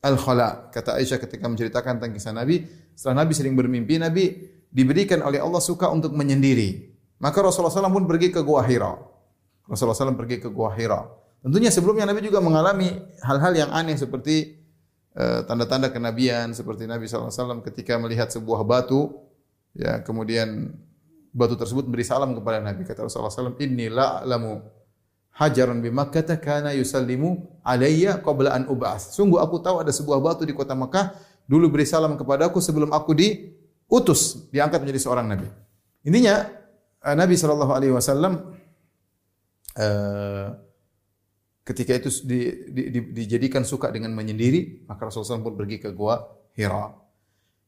[0.07, 0.71] al khala.
[0.71, 2.63] Kata Aisyah ketika menceritakan tentang kisah Nabi,
[2.95, 4.25] setelah Nabi sering bermimpi, Nabi
[4.71, 6.95] diberikan oleh Allah suka untuk menyendiri.
[7.19, 8.95] Maka Rasulullah SAW pun pergi ke Gua Hira.
[9.67, 11.03] Rasulullah SAW pergi ke Gua Hira.
[11.43, 12.95] Tentunya sebelumnya Nabi juga mengalami
[13.27, 14.67] hal-hal yang aneh seperti
[15.17, 19.17] Eh, tanda-tanda kenabian seperti Nabi SAW ketika melihat sebuah batu,
[19.73, 20.77] ya kemudian
[21.33, 22.85] batu tersebut beri salam kepada Nabi.
[22.85, 24.61] Kata Rasulullah SAW, Inni la'lamu
[25.37, 29.13] hajaran bi Makkah kana yusallimu alayya qabla an ub'as.
[29.13, 31.13] Sungguh aku tahu ada sebuah batu di kota Makkah
[31.45, 35.47] dulu beri salam kepadaku sebelum aku diutus, diangkat menjadi seorang nabi.
[36.09, 36.49] Intinya
[37.05, 38.57] eh, Nabi sallallahu alaihi wasallam
[39.77, 40.47] uh,
[41.67, 42.39] ketika itu di,
[42.71, 46.23] di, di, dijadikan suka dengan menyendiri, maka Rasulullah SAW pun pergi ke gua
[46.55, 47.06] Hira.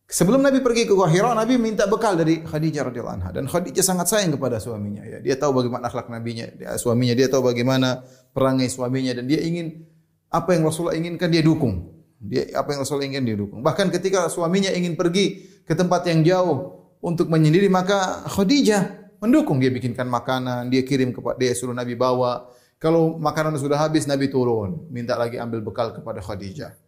[0.09, 3.85] Sebelum Nabi pergi ke gua Hira, Nabi minta bekal dari Khadijah radhiyallahu anha dan Khadijah
[3.85, 5.21] sangat sayang kepada suaminya ya.
[5.21, 8.01] Dia tahu bagaimana akhlak nabinya, dia, suaminya, dia tahu bagaimana
[8.33, 9.85] perangai suaminya dan dia ingin
[10.33, 11.93] apa yang Rasulullah inginkan dia dukung.
[12.25, 13.61] Dia apa yang Rasulullah inginkan dia dukung.
[13.61, 19.69] Bahkan ketika suaminya ingin pergi ke tempat yang jauh untuk menyendiri, maka Khadijah mendukung dia
[19.69, 22.49] bikinkan makanan, dia kirim kepada dia suruh Nabi bawa
[22.81, 26.79] kalau makanan sudah habis, Nabi turun, minta lagi ambil bekal kepada Khadijah.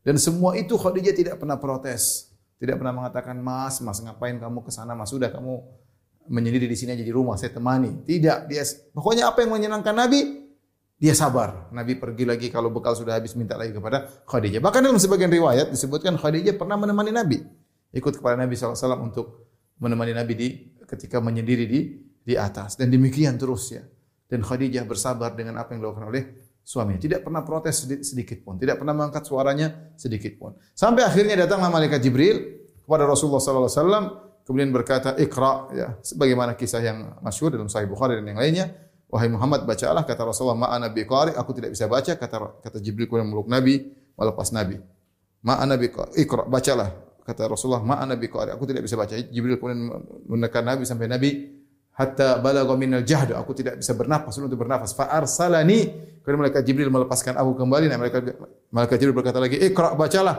[0.00, 4.70] Dan semua itu Khadijah tidak pernah protes, tidak pernah mengatakan, "Mas, Mas ngapain kamu ke
[4.70, 4.94] sana?
[4.94, 5.60] Mas sudah kamu
[6.30, 8.62] menyendiri di sini aja di rumah, saya temani." Tidak, dia
[8.94, 10.44] pokoknya apa yang menyenangkan Nabi,
[10.94, 11.68] dia sabar.
[11.74, 14.62] Nabi pergi lagi kalau bekal sudah habis minta lagi kepada Khadijah.
[14.62, 17.38] Bahkan dalam sebagian riwayat disebutkan Khadijah pernah menemani Nabi.
[17.94, 19.26] Ikut kepada Nabi SAW untuk
[19.78, 20.48] menemani Nabi di
[20.86, 21.80] ketika menyendiri di
[22.24, 22.78] di atas.
[22.78, 23.82] Dan demikian terus ya.
[24.24, 26.24] Dan Khadijah bersabar dengan apa yang dilakukan oleh
[26.64, 26.98] suaminya.
[26.98, 28.56] Tidak pernah protes sedikit pun.
[28.56, 30.56] Tidak pernah mengangkat suaranya sedikit pun.
[30.72, 34.04] Sampai akhirnya datanglah malaikat Jibril kepada Rasulullah sallallahu alaihi wasallam
[34.44, 38.66] kemudian berkata Iqra ya sebagaimana kisah yang masyhur dalam Sahih Bukhari dan yang lainnya
[39.08, 43.08] wahai Muhammad bacalah kata Rasulullah ma ana biqari aku tidak bisa baca kata kata Jibril
[43.08, 44.78] kepada meluk Nabi melepas Nabi.
[45.44, 46.90] Ma ana bi Iqra, bacalah.
[47.24, 49.16] Kata Rasulullah, ma ana bi Aku tidak bisa baca.
[49.16, 49.92] Jibril kemudian
[50.28, 51.30] menekan Nabi sampai Nabi
[51.94, 53.32] hatta balagha minal jahd.
[53.34, 54.92] Aku tidak bisa bernapas untuk bernapas.
[54.92, 56.12] Fa arsalani.
[56.24, 57.86] Kemudian malaikat Jibril melepaskan aku kembali.
[57.92, 58.22] Nah, malaikat
[58.72, 60.36] malaikat Jibril berkata lagi, "Iqra, bacalah."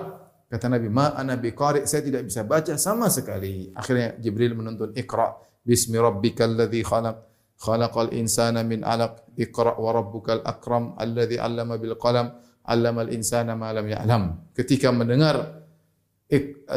[0.49, 3.69] Kata Nabi, "Ma ana biqari." Saya tidak bisa baca sama sekali.
[3.73, 7.15] Akhirnya Jibril menuntun, "Iqra bismi rabbikal ladzi khalaq."
[7.55, 9.31] Khalaqal insana min 'alaq.
[9.39, 12.33] Iqra wa rabbukal akram alladzi 'allama bil qalam.
[12.65, 14.23] 'Allamal insana ma lam ya'lam.
[14.57, 15.64] Ketika mendengar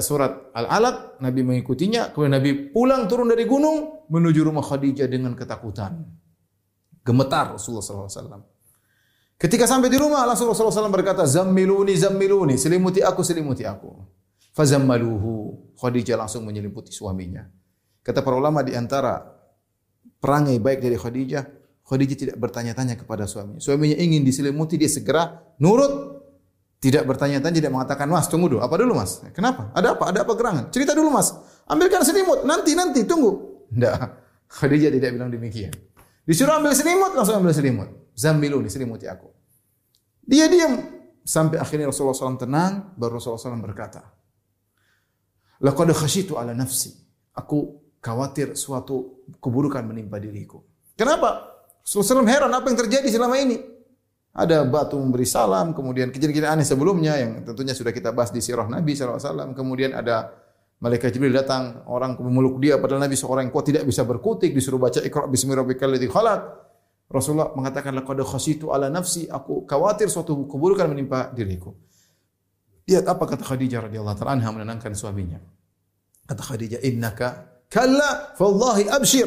[0.04, 6.04] surat Al-Alaq, Nabi mengikutinya, kemudian Nabi pulang turun dari gunung menuju rumah Khadijah dengan ketakutan.
[7.00, 8.44] Gemetar Rasulullah SAW.
[9.38, 13.88] Ketika sampai di rumah, langsung Rasulullah SAW berkata, Zammiluni, zammiluni, selimuti aku, selimuti aku.
[14.52, 15.56] Fazammaluhu.
[15.78, 17.46] Khadijah langsung menyelimuti suaminya.
[18.02, 19.22] Kata para ulama di antara
[20.18, 21.44] perangai baik dari Khadijah,
[21.86, 23.62] Khadijah tidak bertanya-tanya kepada suaminya.
[23.62, 26.17] Suaminya ingin diselimuti, dia segera nurut,
[26.78, 28.62] tidak bertanya-tanya, tidak mengatakan, Mas, tunggu dulu.
[28.62, 29.18] Apa dulu, Mas?
[29.34, 29.74] Kenapa?
[29.74, 30.14] Ada apa?
[30.14, 30.64] Ada apa gerangan?
[30.70, 31.34] Cerita dulu, Mas.
[31.66, 32.46] Ambilkan selimut.
[32.46, 33.66] Nanti, nanti, tunggu.
[33.66, 33.98] Tidak.
[34.62, 35.74] Khadijah tidak bilang demikian.
[36.22, 38.14] Disuruh ambil selimut, langsung ambil selimut.
[38.14, 39.26] Zambilu nih, selimuti aku.
[40.22, 40.78] Dia diam.
[41.26, 44.00] Sampai akhirnya Rasulullah SAW tenang, baru Rasulullah SAW berkata,
[45.60, 46.94] Laqad khashitu ala nafsi.
[47.34, 50.62] Aku khawatir suatu keburukan menimpa diriku.
[50.94, 51.58] Kenapa?
[51.82, 53.77] Rasulullah SAW heran apa yang terjadi selama ini.
[54.38, 58.70] Ada batu memberi salam, kemudian kejadian-kejadian aneh sebelumnya yang tentunya sudah kita bahas di sirah
[58.70, 59.50] Nabi SAW.
[59.50, 60.30] Kemudian ada
[60.78, 64.78] Malaikat Jibril datang, orang memeluk dia padahal Nabi seorang yang kuat tidak bisa berkutik, disuruh
[64.78, 66.40] baca Iqra bismi rabbikal ladzi khalaq.
[67.10, 71.74] Rasulullah mengatakan laqad khasitu ala nafsi, aku khawatir suatu keburukan menimpa diriku.
[72.86, 75.42] Lihat apa kata Khadijah radhiyallahu taala anha menenangkan suaminya.
[76.30, 79.26] Kata Khadijah, "Innaka kalla fallahi abshir."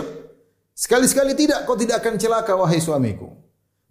[0.71, 3.40] Sekali-sekali tidak, kau tidak akan celaka wahai suamiku.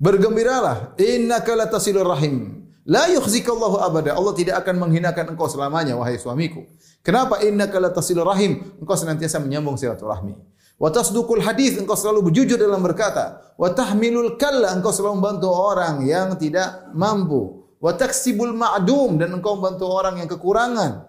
[0.01, 2.65] Bergembiralah, innaka latasilur rahim.
[2.89, 4.17] La yukhzikallahu abada.
[4.17, 6.65] Allah tidak akan menghinakan engkau selamanya wahai suamiku.
[7.05, 7.45] Kenapa?
[7.45, 8.65] Innaka latasilur rahim.
[8.81, 10.33] Engkau senantiasa menyambung silaturahmi.
[10.81, 13.45] Wa tasduqul hadis, engkau selalu berjujur dalam berkata.
[13.61, 17.69] Wa tahmilul kalla, engkau selalu membantu orang yang tidak mampu.
[17.77, 21.05] Wa taksibul ma'dum dan engkau membantu orang yang kekurangan.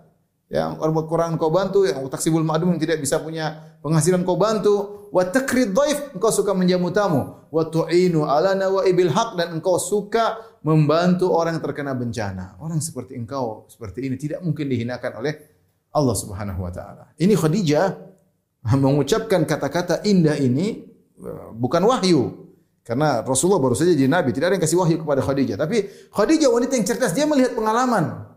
[0.51, 5.07] Yang kekurangan engkau bantu, yang taksibul ma'dum yang tidak bisa punya penghasilan kau bantu.
[5.07, 7.47] Wa takrid dhaif engkau suka menjamu tamu.
[7.47, 12.59] Wa tu'inu ala nawaibil haq dan engkau suka membantu orang yang terkena bencana.
[12.59, 15.39] Orang seperti engkau seperti ini tidak mungkin dihinakan oleh
[15.95, 17.15] Allah Subhanahu wa taala.
[17.15, 18.11] Ini Khadijah
[18.75, 20.83] mengucapkan kata-kata indah ini
[21.55, 22.51] bukan wahyu.
[22.83, 25.55] Karena Rasulullah baru saja jadi nabi tidak ada yang kasih wahyu kepada Khadijah.
[25.55, 28.30] Tapi Khadijah wanita yang cerdas dia melihat pengalaman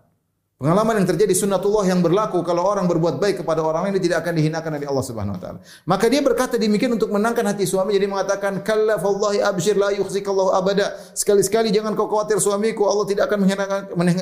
[0.55, 4.19] Pengalaman yang terjadi sunnatullah yang berlaku kalau orang berbuat baik kepada orang lain dia tidak
[4.23, 5.59] akan dihinakan oleh Allah Subhanahu wa taala.
[5.83, 10.55] Maka dia berkata demikian untuk menangkan hati suami jadi mengatakan kalla fallahi abshir la yukhzikallahu
[10.55, 10.95] abada.
[11.19, 13.81] Sekali-sekali jangan kau khawatir suamiku Allah tidak akan menghinakan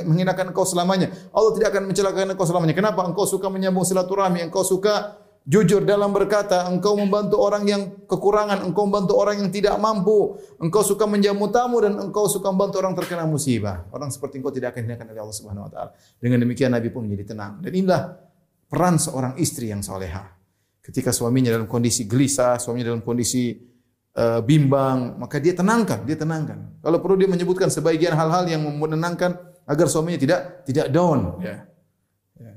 [0.08, 1.12] menghinakan engkau selamanya.
[1.36, 2.74] Allah tidak akan mencelakakan engkau selamanya.
[2.80, 3.04] Kenapa?
[3.04, 8.86] Engkau suka menyambung silaturahmi, engkau suka jujur dalam berkata, engkau membantu orang yang kekurangan, engkau
[8.86, 13.26] membantu orang yang tidak mampu, engkau suka menjamu tamu dan engkau suka membantu orang terkena
[13.26, 13.86] musibah.
[13.90, 15.90] Orang seperti engkau tidak akan dihinakan oleh Allah Subhanahu wa taala.
[16.22, 17.58] Dengan demikian Nabi pun menjadi tenang.
[17.58, 18.02] Dan inilah
[18.70, 20.30] peran seorang istri yang soleha.
[20.82, 23.54] Ketika suaminya dalam kondisi gelisah, suaminya dalam kondisi
[24.18, 26.82] uh, bimbang, maka dia tenangkan, dia tenangkan.
[26.82, 31.66] Kalau perlu dia menyebutkan sebagian hal-hal yang menenangkan agar suaminya tidak tidak down, ya.
[32.34, 32.52] ya.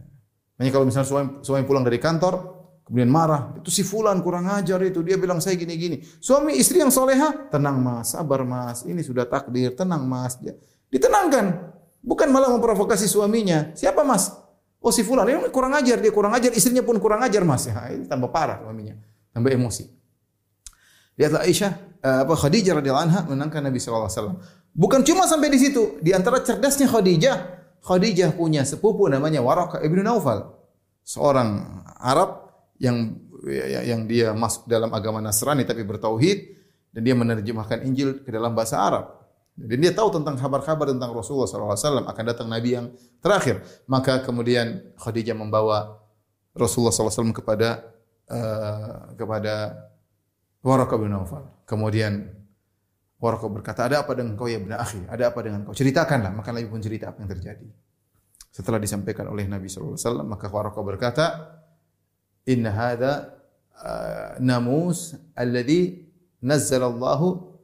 [0.57, 2.54] Makanya kalau misalnya suami, suami pulang dari kantor,
[2.85, 5.01] Kemudian marah, itu si fulan kurang ajar itu.
[5.01, 6.05] Dia bilang saya gini-gini.
[6.21, 10.37] Suami istri yang soleha, tenang mas, sabar mas, ini sudah takdir, tenang mas.
[10.93, 11.73] Ditenangkan.
[12.05, 13.73] Bukan malah memprovokasi suaminya.
[13.73, 14.29] Siapa mas?
[14.85, 17.65] Oh si fulan, ini kurang ajar, dia kurang ajar, istrinya pun kurang ajar mas.
[17.65, 18.93] Ya, ini tambah parah suaminya,
[19.33, 19.89] tambah emosi.
[21.17, 21.71] Lihatlah Aisyah,
[22.05, 24.37] eh, apa Khadijah radhiyallahu anha menangkan Nabi SAW.
[24.77, 27.37] Bukan cuma sampai di situ, di antara cerdasnya Khadijah,
[27.81, 30.53] Khadijah punya sepupu namanya Waraqah ibnu Naufal,
[31.01, 32.44] seorang Arab
[32.80, 33.15] yang
[33.86, 36.55] yang dia masuk dalam agama Nasrani tapi bertauhid
[36.95, 39.05] dan dia menerjemahkan Injil ke dalam bahasa Arab.
[39.55, 42.91] Dan dia tahu tentang kabar-kabar tentang Rasulullah SAW akan datang Nabi yang
[43.23, 43.63] terakhir.
[43.88, 45.95] Maka kemudian Khadijah membawa
[46.51, 47.88] Rasulullah SAW kepada
[48.28, 49.80] uh, kepada
[50.59, 51.63] Waraqah bin Nawfal.
[51.63, 52.36] Kemudian
[53.15, 55.07] Waraqah berkata, ada apa dengan kau ya benar akhi?
[55.07, 55.71] Ada apa dengan kau?
[55.71, 56.36] Ceritakanlah.
[56.36, 57.67] Maka Nabi pun cerita apa yang terjadi.
[58.51, 59.95] Setelah disampaikan oleh Nabi SAW,
[60.28, 61.26] maka Waraqah berkata,
[62.45, 63.35] inna hadha
[63.81, 66.05] uh, namus alladhi
[66.41, 67.57] nazzalallahu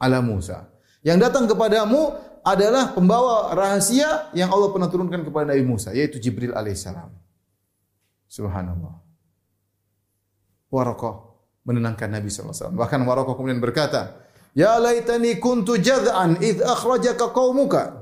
[0.00, 0.72] ala Musa.
[1.04, 6.56] Yang datang kepadamu adalah pembawa rahasia yang Allah pernah turunkan kepada Nabi Musa, yaitu Jibril
[6.56, 7.10] alaihissalam.
[8.26, 8.98] Subhanallah.
[10.72, 11.14] Waraqah
[11.62, 12.74] menenangkan Nabi SAW.
[12.74, 18.01] Bahkan Waraqah kemudian berkata, Ya laitani kuntu jad'an idh akhrajaka qaumuka.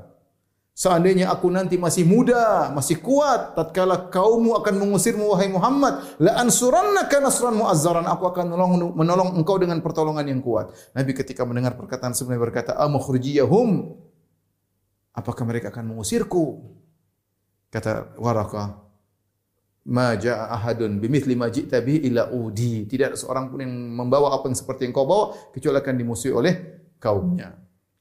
[0.81, 7.21] Seandainya aku nanti masih muda, masih kuat, tatkala kaummu akan mengusirmu wahai Muhammad, la ansurannaka
[7.21, 10.73] nasran muazzaran, aku akan menolong, menolong engkau dengan pertolongan yang kuat.
[10.97, 13.93] Nabi ketika mendengar perkataan sebenarnya berkata, "Amukhrijiyahum?"
[15.13, 16.65] Apakah mereka akan mengusirku?
[17.69, 18.81] Kata Waraqah,
[19.85, 24.33] "Ma jaa ahadun bimithli ma ji'ta bihi illa udi." Tidak ada seorang pun yang membawa
[24.33, 26.53] apa yang seperti yang kau bawa kecuali akan dimusuhi oleh
[26.97, 27.53] kaumnya.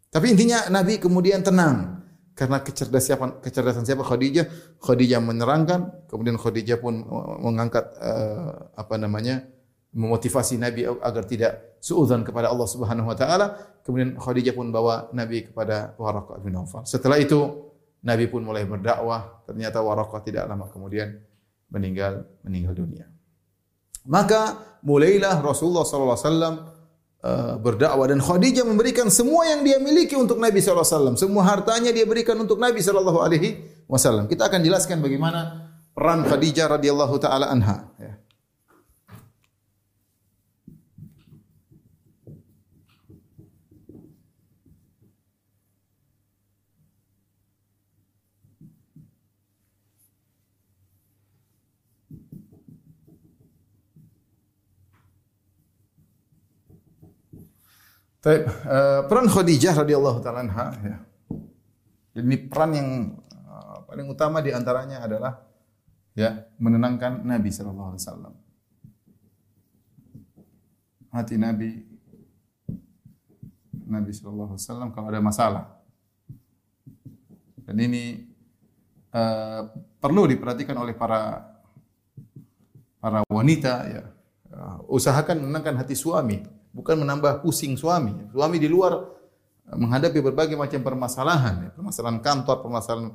[0.09, 2.00] Tapi intinya Nabi kemudian tenang.
[2.41, 4.49] Karena kecerdasan kecerdasan siapa Khadijah?
[4.81, 7.05] Khadijah menerangkan, kemudian Khadijah pun
[7.45, 9.45] mengangkat uh, apa namanya?
[9.91, 13.47] memotivasi Nabi agar tidak suudzon kepada Allah Subhanahu wa taala.
[13.83, 16.87] Kemudian Khadijah pun bawa Nabi kepada Waraqah bin Nawfal.
[16.87, 17.69] Setelah itu
[18.07, 19.45] Nabi pun mulai berdakwah.
[19.45, 21.19] Ternyata Waraqah tidak lama kemudian
[21.75, 23.11] meninggal meninggal dunia.
[24.07, 26.55] Maka mulailah Rasulullah sallallahu alaihi wasallam
[27.25, 31.17] uh, berdakwah dan Khadijah memberikan semua yang dia miliki untuk Nabi SAW.
[31.17, 34.29] Semua hartanya dia berikan untuk Nabi Shallallahu Alaihi Wasallam.
[34.29, 37.93] Kita akan jelaskan bagaimana peran Khadijah radhiyallahu taala anha.
[37.97, 38.20] Ya.
[58.21, 60.97] Taib, uh, peran Khadijah radhiyallahu taala anha ya.
[62.21, 62.89] Ini peran yang
[63.49, 65.41] uh, paling utama di antaranya adalah
[66.13, 68.35] ya menenangkan Nabi sallallahu alaihi wasallam.
[71.17, 71.71] Hati Nabi
[73.89, 75.65] Nabi sallallahu alaihi wasallam kalau ada masalah.
[77.65, 78.29] Dan ini
[79.17, 79.65] uh,
[79.97, 81.41] perlu diperhatikan oleh para
[83.01, 84.05] para wanita ya.
[84.53, 88.15] Uh, usahakan menenangkan hati suami bukan menambah pusing suami.
[88.31, 88.99] Suami di luar
[89.71, 91.71] eh, menghadapi berbagai macam permasalahan, ya.
[91.75, 93.11] permasalahan kantor, permasalahan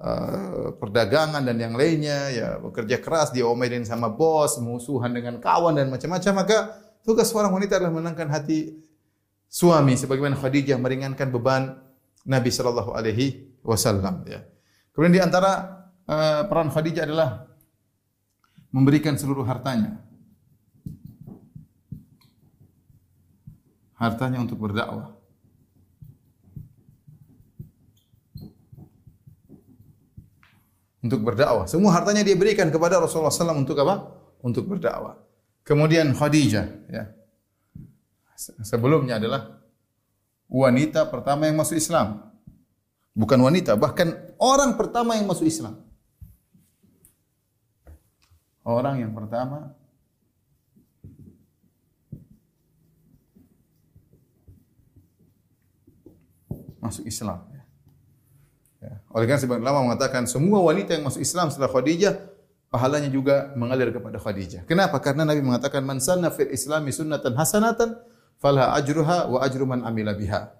[0.00, 5.88] uh, perdagangan dan yang lainnya, ya bekerja keras, diomelin sama bos, musuhan dengan kawan dan
[5.88, 6.56] macam-macam, maka
[7.04, 8.76] tugas seorang wanita adalah menenangkan hati
[9.46, 11.78] suami sebagaimana Khadijah meringankan beban
[12.26, 14.42] Nabi sallallahu alaihi wasallam ya.
[14.90, 17.46] Kemudian di antara uh, peran Khadijah adalah
[18.74, 20.05] memberikan seluruh hartanya
[23.96, 25.16] hartanya untuk berdakwah.
[31.00, 31.64] Untuk berdakwah.
[31.70, 34.10] Semua hartanya dia berikan kepada Rasulullah SAW untuk apa?
[34.42, 35.16] Untuk berdakwah.
[35.66, 37.04] Kemudian Khadijah, ya.
[38.62, 39.64] Sebelumnya adalah
[40.46, 42.26] wanita pertama yang masuk Islam.
[43.16, 45.80] Bukan wanita, bahkan orang pertama yang masuk Islam.
[48.66, 49.72] Orang yang pertama
[56.80, 57.42] masuk Islam.
[57.52, 57.62] Ya.
[58.84, 58.94] ya.
[59.12, 62.14] Oleh karena sebagian ulama mengatakan semua wanita yang masuk Islam setelah Khadijah
[62.70, 64.66] pahalanya juga mengalir kepada Khadijah.
[64.68, 64.98] Kenapa?
[65.00, 67.96] Karena Nabi mengatakan man sanna fil islami sunnatan hasanatan
[68.36, 70.52] falha ajruha wa ajru man amila biha.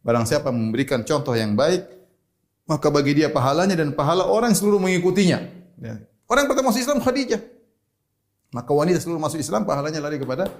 [0.00, 1.84] Barang siapa memberikan contoh yang baik,
[2.64, 5.38] maka bagi dia pahalanya dan pahala orang seluruh mengikutinya.
[5.78, 5.94] Ya.
[6.24, 7.42] Orang pertama masuk Islam Khadijah.
[8.50, 10.50] Maka wanita seluruh masuk Islam pahalanya lari kepada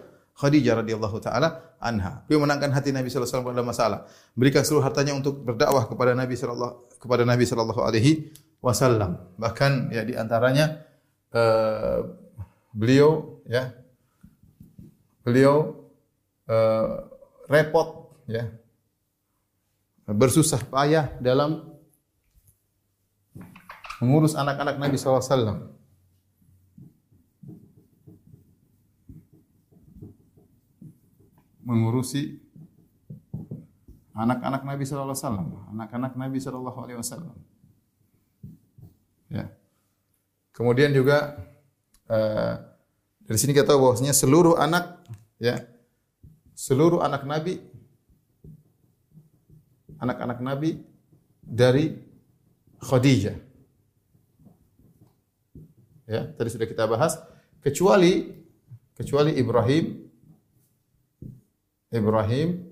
[0.41, 2.25] Khadijah radhiyallahu taala anha.
[2.25, 3.99] Beliau menangkan hati Nabi sallallahu alaihi wasallam pada masalah.
[4.33, 8.33] Berikan seluruh hartanya untuk berdakwah kepada Nabi sallallahu kepada Nabi sallallahu alaihi
[8.65, 9.21] wasallam.
[9.37, 10.81] Bahkan ya di antaranya
[11.37, 12.09] uh,
[12.73, 13.77] beliau ya
[15.21, 15.85] beliau
[16.49, 17.05] uh,
[17.53, 18.49] repot ya
[20.09, 21.69] bersusah payah dalam
[24.01, 25.59] mengurus anak-anak Nabi sallallahu alaihi wasallam.
[31.71, 32.43] Mengurusi
[34.11, 37.37] anak-anak Nabi sallallahu alaihi wasallam, anak-anak Nabi sallallahu alaihi wasallam.
[39.31, 39.47] Ya.
[40.51, 41.39] Kemudian juga
[42.11, 42.55] uh,
[43.23, 44.99] dari sini kita tahu bahwasanya seluruh anak
[45.39, 45.63] ya
[46.59, 47.63] seluruh anak Nabi
[50.03, 50.83] anak-anak Nabi
[51.41, 51.95] dari
[52.83, 53.39] Khadijah.
[56.11, 57.23] Ya, tadi sudah kita bahas
[57.63, 58.35] kecuali
[58.99, 60.10] kecuali Ibrahim
[61.91, 62.71] Ibrahim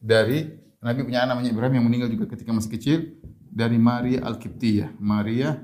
[0.00, 0.48] dari
[0.80, 2.98] Nabi punya anak namanya Ibrahim yang meninggal juga ketika masih kecil
[3.52, 4.96] dari Maria Al-Qibtiyah.
[4.96, 5.60] Maria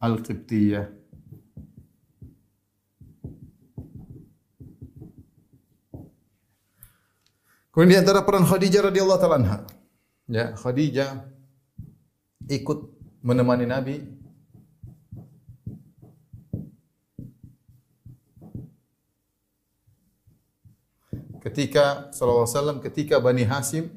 [0.00, 0.88] Al-Qibtiyah.
[7.68, 9.58] Kemudian di antara peran Khadijah radhiyallahu taala anha.
[10.26, 11.28] Ya, Khadijah
[12.48, 12.90] ikut
[13.20, 14.02] menemani Nabi
[21.48, 23.88] ketika wasallam ketika Bani Hasim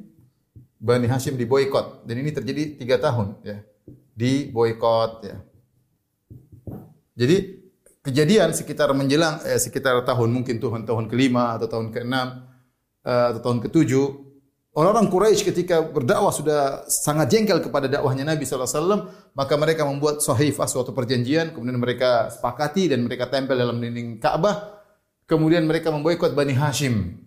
[0.82, 3.62] Bani Hashim diboykot dan ini terjadi tiga tahun ya
[4.18, 5.38] diboykot ya.
[7.14, 7.38] Jadi
[8.02, 12.50] kejadian sekitar menjelang eh, sekitar tahun mungkin tahun tahun kelima atau tahun keenam
[13.06, 14.32] eh, atau tahun ketujuh
[14.72, 19.04] Orang-orang Quraisy ketika berdakwah sudah sangat jengkel kepada dakwahnya Nabi SAW,
[19.36, 24.80] maka mereka membuat sahifah suatu perjanjian, kemudian mereka sepakati dan mereka tempel dalam dinding Ka'bah.
[25.28, 27.20] Kemudian mereka memboikot Bani Hashim.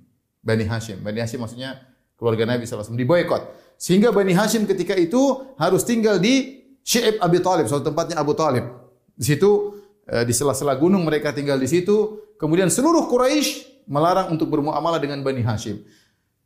[0.45, 1.01] Bani Hashim.
[1.01, 1.81] Bani Hashim maksudnya
[2.21, 3.43] keluarga Nabi SAW diboikot.
[3.81, 8.69] Sehingga Bani Hashim ketika itu harus tinggal di Syi'ib Abi Talib, suatu tempatnya Abu Talib.
[9.17, 12.21] Di situ eh, di sela-sela gunung mereka tinggal di situ.
[12.37, 15.81] Kemudian seluruh Quraisy melarang untuk bermuamalah dengan Bani Hashim.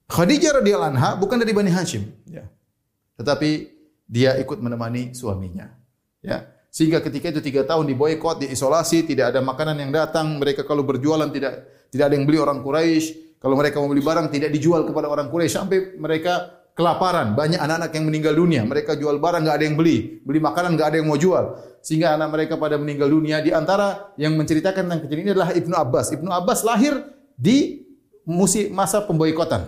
[0.09, 2.49] Khadijah radhiyallahu anha bukan dari Bani Hashim, ya.
[3.20, 3.51] Tetapi
[4.09, 5.68] dia ikut menemani suaminya.
[6.24, 6.49] Ya.
[6.72, 10.38] Sehingga ketika itu tiga tahun diboykot, diisolasi, tidak ada makanan yang datang.
[10.40, 13.28] Mereka kalau berjualan tidak tidak ada yang beli orang Quraisy.
[13.39, 17.39] Kalau mereka mau beli barang tidak dijual kepada orang Quraisy sampai mereka kelaparan.
[17.39, 18.62] Banyak anak-anak yang meninggal dunia.
[18.66, 21.59] Mereka jual barang nggak ada yang beli, beli makanan nggak ada yang mau jual.
[21.82, 23.39] Sehingga anak mereka pada meninggal dunia.
[23.43, 26.07] Di antara yang menceritakan tentang kejadian ini adalah Ibnu Abbas.
[26.14, 26.99] Ibnu Abbas lahir
[27.34, 27.86] di
[28.26, 29.66] musim masa pemboikotan.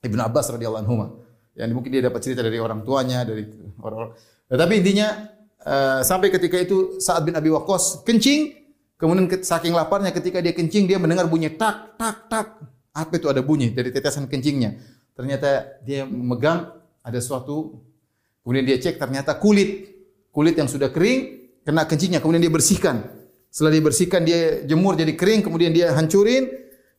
[0.00, 1.20] Ibnu Abbas radhiyallahu anhu.
[1.56, 3.44] Ya, mungkin dia dapat cerita dari orang tuanya, dari
[3.80, 4.16] orang-orang.
[4.48, 5.08] Tetapi intinya
[5.64, 8.59] uh, sampai ketika itu saat bin Abi Waqqas kencing,
[9.00, 12.46] kemudian saking laparnya ketika dia kencing dia mendengar bunyi tak tak tak.
[12.92, 14.76] Apa itu ada bunyi dari tetesan kencingnya?
[15.16, 16.68] Ternyata dia memegang
[17.00, 17.80] ada suatu
[18.44, 19.88] kemudian dia cek ternyata kulit
[20.28, 23.08] kulit yang sudah kering kena kencingnya kemudian dia bersihkan.
[23.50, 26.46] Setelah dibersihkan dia jemur jadi kering kemudian dia hancurin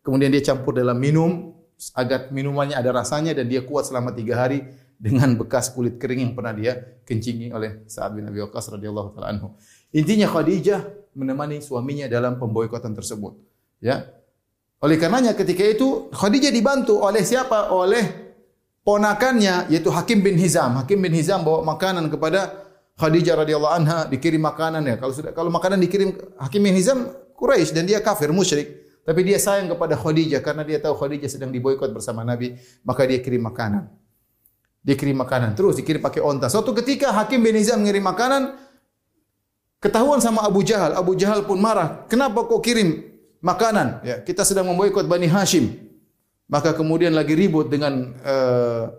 [0.02, 1.54] kemudian dia campur dalam minum
[1.96, 4.66] agar minumannya ada rasanya dan dia kuat selama tiga hari
[5.02, 6.78] dengan bekas kulit kering yang pernah dia
[7.10, 9.58] kencingi oleh Sa'ad bin Abi Waqqas radhiyallahu taala anhu.
[9.90, 13.36] Intinya Khadijah menemani suaminya dalam pemboikotan tersebut.
[13.84, 14.08] Ya.
[14.82, 17.70] Oleh karenanya ketika itu Khadijah dibantu oleh siapa?
[17.70, 18.34] Oleh
[18.82, 20.78] ponakannya yaitu Hakim bin Hizam.
[20.82, 22.62] Hakim bin Hizam bawa makanan kepada
[22.98, 24.96] Khadijah radhiyallahu anha dikirim makanan ya.
[24.98, 28.82] Kalau sudah kalau makanan dikirim Hakim bin Hizam Quraisy dan dia kafir musyrik.
[29.02, 32.54] Tapi dia sayang kepada Khadijah karena dia tahu Khadijah sedang diboikot bersama Nabi,
[32.86, 33.90] maka dia kirim makanan.
[34.82, 36.50] Dia kirim makanan terus dikirim pakai onta.
[36.50, 38.58] Suatu ketika Hakim bin Hizam mengirim makanan,
[39.82, 40.94] ketahuan sama Abu Jahal.
[40.94, 42.06] Abu Jahal pun marah.
[42.06, 43.02] Kenapa kau kirim
[43.42, 44.06] makanan?
[44.06, 45.92] Ya, kita sedang memboikot Bani Hashim.
[46.46, 48.94] Maka kemudian lagi ribut dengan uh,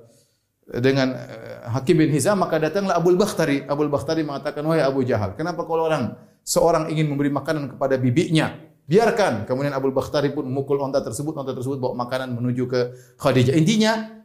[0.82, 3.62] dengan uh, Hakim bin Hizam maka datanglah Abu Bakhtari.
[3.64, 8.56] Abu Bakhtari mengatakan, "Wahai Abu Jahal, kenapa kalau orang seorang ingin memberi makanan kepada bibinya,
[8.82, 9.46] Biarkan.
[9.46, 12.80] Kemudian Abu Bakhtari pun memukul onta tersebut, onta tersebut bawa makanan menuju ke
[13.16, 13.54] Khadijah.
[13.54, 14.20] Intinya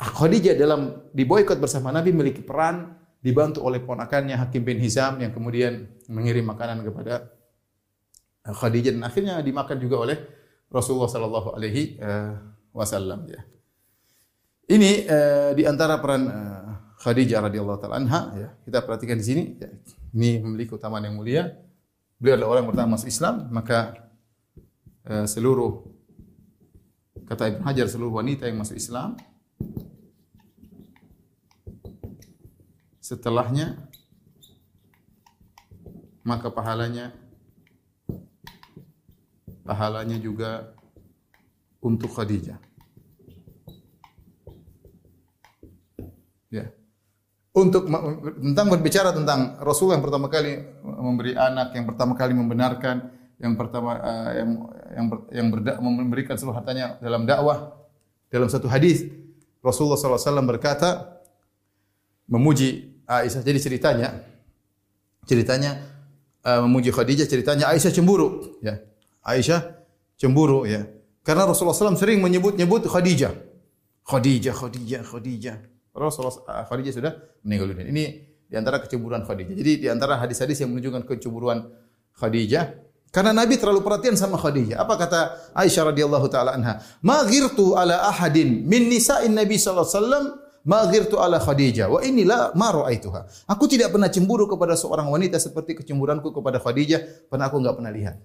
[0.00, 5.88] Khadijah dalam diboikot bersama Nabi memiliki peran dibantu oleh ponakannya Hakim bin Hizam yang kemudian
[6.12, 7.32] mengirim makanan kepada
[8.44, 10.20] Khadijah dan akhirnya dimakan juga oleh
[10.68, 12.36] Rasulullah sallallahu alaihi eh,
[12.76, 13.40] wasallam ya.
[14.64, 18.48] Ini uh, di antara peran uh, Khadijah radhiyallahu taala anha ya.
[18.64, 19.68] Kita perhatikan di sini ya.
[20.16, 21.52] Ini memiliki keutamaan yang mulia
[22.16, 24.08] beliau adalah orang pertama masuk Islam, maka
[25.04, 25.84] uh, seluruh
[27.28, 29.20] kata Ibn Hajar seluruh wanita yang masuk Islam
[33.04, 33.76] setelahnya
[36.24, 37.12] maka pahalanya
[39.68, 40.72] pahalanya juga
[41.84, 42.56] untuk Khadijah.
[46.48, 46.72] Ya
[47.54, 47.86] untuk
[48.40, 53.94] tentang berbicara tentang Rasul yang pertama kali memberi anak, yang pertama kali membenarkan, yang pertama
[54.00, 54.50] uh, yang
[54.96, 57.78] yang ber, yang berda, memberikan seluruh hartanya dalam dakwah.
[58.32, 59.06] Dalam satu hadis
[59.62, 61.22] Rasulullah SAW berkata
[62.26, 63.42] memuji Aisyah.
[63.44, 64.08] Jadi ceritanya
[65.24, 65.80] ceritanya
[66.44, 68.80] uh, memuji Khadijah, ceritanya Aisyah cemburu, ya.
[69.24, 69.84] Aisyah
[70.20, 70.84] cemburu, ya.
[71.24, 73.32] Karena Rasulullah SAW sering menyebut-nyebut Khadijah.
[74.04, 75.56] Khadijah, Khadijah, Khadijah.
[75.96, 77.88] Rasulullah ah, Khadijah sudah meninggal dunia.
[77.88, 78.04] Ini
[78.44, 79.56] di antara kecemburuan Khadijah.
[79.56, 81.64] Jadi di antara hadis-hadis yang menunjukkan kecemburuan
[82.20, 82.84] Khadijah
[83.14, 84.82] karena Nabi terlalu perhatian sama Khadijah.
[84.82, 85.20] Apa kata
[85.54, 86.82] Aisyah radhiyallahu taala anha?
[87.06, 90.24] "Ma ghirtu ala ahadin min nisa'in Nabi sallallahu alaihi wasallam
[90.64, 95.38] ma ghirtu ala Khadijah wa inilah ma ra'aituha." Aku tidak pernah cemburu kepada seorang wanita
[95.38, 98.16] seperti kecemburuanku kepada Khadijah, pernah aku enggak pernah lihat.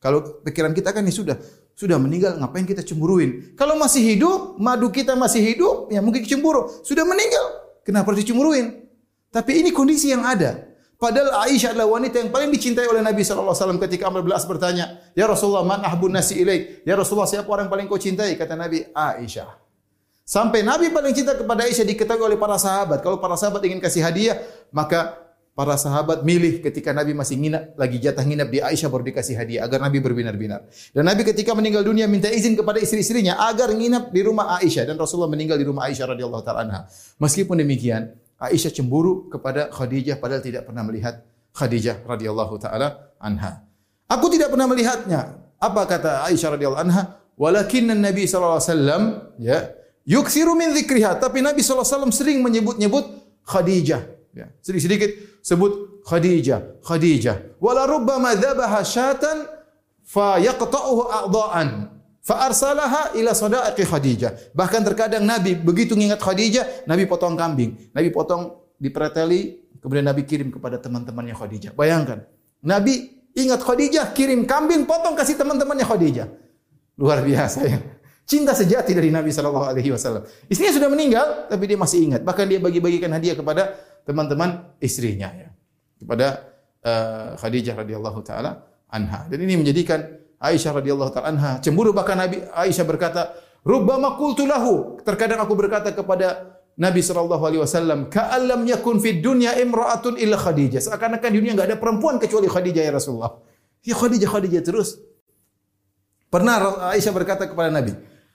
[0.00, 1.36] Kalau pikiran kita kan ini sudah
[1.76, 3.52] sudah meninggal, ngapain kita cemburuin?
[3.52, 6.68] Kalau masih hidup, madu kita masih hidup, ya mungkin cemburu.
[6.84, 8.84] Sudah meninggal, kenapa harus dicemburuin?
[9.28, 10.70] Tapi ini kondisi yang ada.
[11.00, 13.56] Padahal Aisyah adalah wanita yang paling dicintai oleh Nabi SAW
[13.88, 16.84] ketika Amr bin bertanya, Ya Rasulullah, man ahbun nasi ilaik?
[16.84, 18.36] Ya Rasulullah, siapa orang yang paling kau cintai?
[18.36, 19.59] Kata Nabi, Aisyah.
[20.30, 23.02] Sampai Nabi paling cinta kepada Aisyah diketahui oleh para sahabat.
[23.02, 24.38] Kalau para sahabat ingin kasih hadiah,
[24.70, 25.18] maka
[25.58, 29.66] para sahabat milih ketika Nabi masih nginap, lagi jatah nginap di Aisyah baru dikasih hadiah
[29.66, 30.70] agar Nabi berbinar-binar.
[30.94, 35.02] Dan Nabi ketika meninggal dunia minta izin kepada istri-istrinya agar nginap di rumah Aisyah dan
[35.02, 36.80] Rasulullah meninggal di rumah Aisyah radhiyallahu taala anha.
[37.18, 41.26] Meskipun demikian, Aisyah cemburu kepada Khadijah padahal tidak pernah melihat
[41.58, 43.66] Khadijah radhiyallahu taala anha.
[44.06, 45.42] Aku tidak pernah melihatnya.
[45.58, 47.18] Apa kata Aisyah radhiyallahu anha?
[47.34, 49.02] Walakin Nabi sallallahu alaihi wasallam
[49.42, 53.04] ya yuksiru min dzikriha, tapi Nabi wasallam sering menyebut-nyebut
[53.44, 54.02] Khadijah.
[54.30, 57.58] Ya, sedikit-sedikit sebut Khadijah, Khadijah.
[57.58, 59.50] Wala rubbama dzabaha syatan
[60.06, 61.68] fa yaqta'uhu a'dha'an
[62.22, 64.54] fa arsalaha ila sadaqi Khadijah.
[64.54, 70.54] Bahkan terkadang Nabi begitu mengingat Khadijah, Nabi potong kambing, Nabi potong dipreteli, kemudian Nabi kirim
[70.54, 71.74] kepada teman-temannya Khadijah.
[71.74, 72.22] Bayangkan,
[72.62, 76.28] Nabi ingat Khadijah, kirim kambing, potong kasih teman-temannya Khadijah.
[77.00, 77.82] Luar biasa ya.
[78.30, 80.22] Cinta sejati dari Nabi Shallallahu Alaihi Wasallam.
[80.46, 82.22] Istrinya sudah meninggal, tapi dia masih ingat.
[82.22, 83.74] Bahkan dia bagi-bagikan hadiah kepada
[84.06, 85.50] teman-teman istrinya, ya.
[85.98, 86.46] kepada
[86.86, 89.26] uh, Khadijah radhiyallahu taala anha.
[89.26, 90.06] Dan ini menjadikan
[90.38, 91.90] Aisyah radhiyallahu taala anha cemburu.
[91.90, 93.34] Bahkan Nabi Aisyah berkata,
[93.66, 100.14] "Rubbama qultu lahu." Terkadang aku berkata kepada Nabi sallallahu alaihi wasallam, "Ka'allam yakun dunya imra'atun
[100.22, 103.42] illa Khadijah." Seakan-akan dunia enggak ada perempuan kecuali Khadijah ya Rasulullah.
[103.82, 105.02] Ya Khadijah, Khadijah terus.
[106.30, 107.90] Pernah Aisyah berkata kepada Nabi,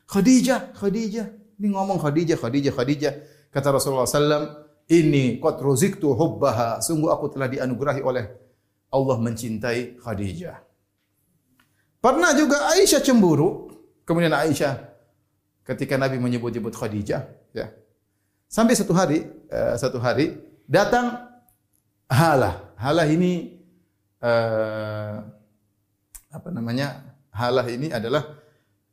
[0.05, 1.27] Khadijah, Khadijah.
[1.57, 3.13] Ini ngomong Khadijah, Khadijah, Khadijah.
[3.49, 6.83] Kata Rasulullah SAW, ini qad ruziktu hubbaha.
[6.83, 8.25] Sungguh aku telah dianugerahi oleh
[8.93, 10.61] Allah mencintai Khadijah.
[12.03, 13.73] Pernah juga Aisyah cemburu.
[14.05, 14.77] Kemudian Aisyah
[15.65, 17.25] ketika Nabi menyebut-nyebut Khadijah,
[17.55, 17.73] ya.
[18.45, 20.37] Sampai satu hari, uh, satu hari
[20.69, 21.25] datang
[22.05, 22.77] Halah.
[22.77, 23.57] Halah ini
[24.21, 25.25] uh,
[26.29, 27.01] apa namanya?
[27.33, 28.44] Halah ini adalah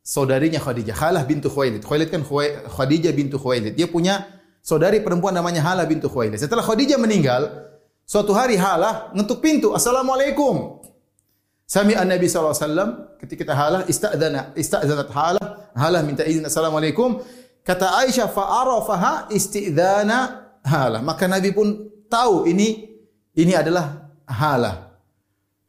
[0.02, 1.86] saudarinya Khadijah, Halah bintu Khuwailid.
[1.86, 2.22] Khuwailid kan
[2.66, 3.78] Khadijah bintu Khuwailid.
[3.78, 4.26] Dia punya
[4.58, 6.42] saudari perempuan namanya Halah bintu Khuwailid.
[6.42, 7.48] Setelah Khadijah meninggal,
[8.04, 10.82] suatu hari Halah ngetuk pintu, "Assalamualaikum."
[11.64, 17.24] Sami an-Nabi SAW ketika kita Halah istadzana, istadzanat Halah, Halah minta izin Assalamualaikum.
[17.64, 21.00] Kata Aisyah fa'arafaha istidzana Halah.
[21.00, 21.72] Maka Nabi pun
[22.12, 22.92] tahu ini
[23.32, 24.91] ini adalah Halah.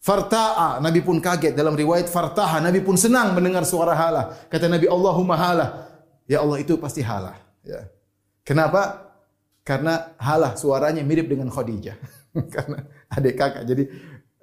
[0.03, 4.35] Farta'a, Nabi pun kaget dalam riwayat fartaha, Nabi pun senang mendengar suara halah.
[4.51, 5.69] Kata Nabi, Allahumma halah.
[6.27, 7.39] Ya Allah itu pasti halah.
[7.63, 7.87] Ya.
[8.43, 8.99] Kenapa?
[9.63, 11.95] Karena halah suaranya mirip dengan Khadijah.
[12.53, 12.83] Karena
[13.15, 13.63] adik kakak.
[13.63, 13.83] Jadi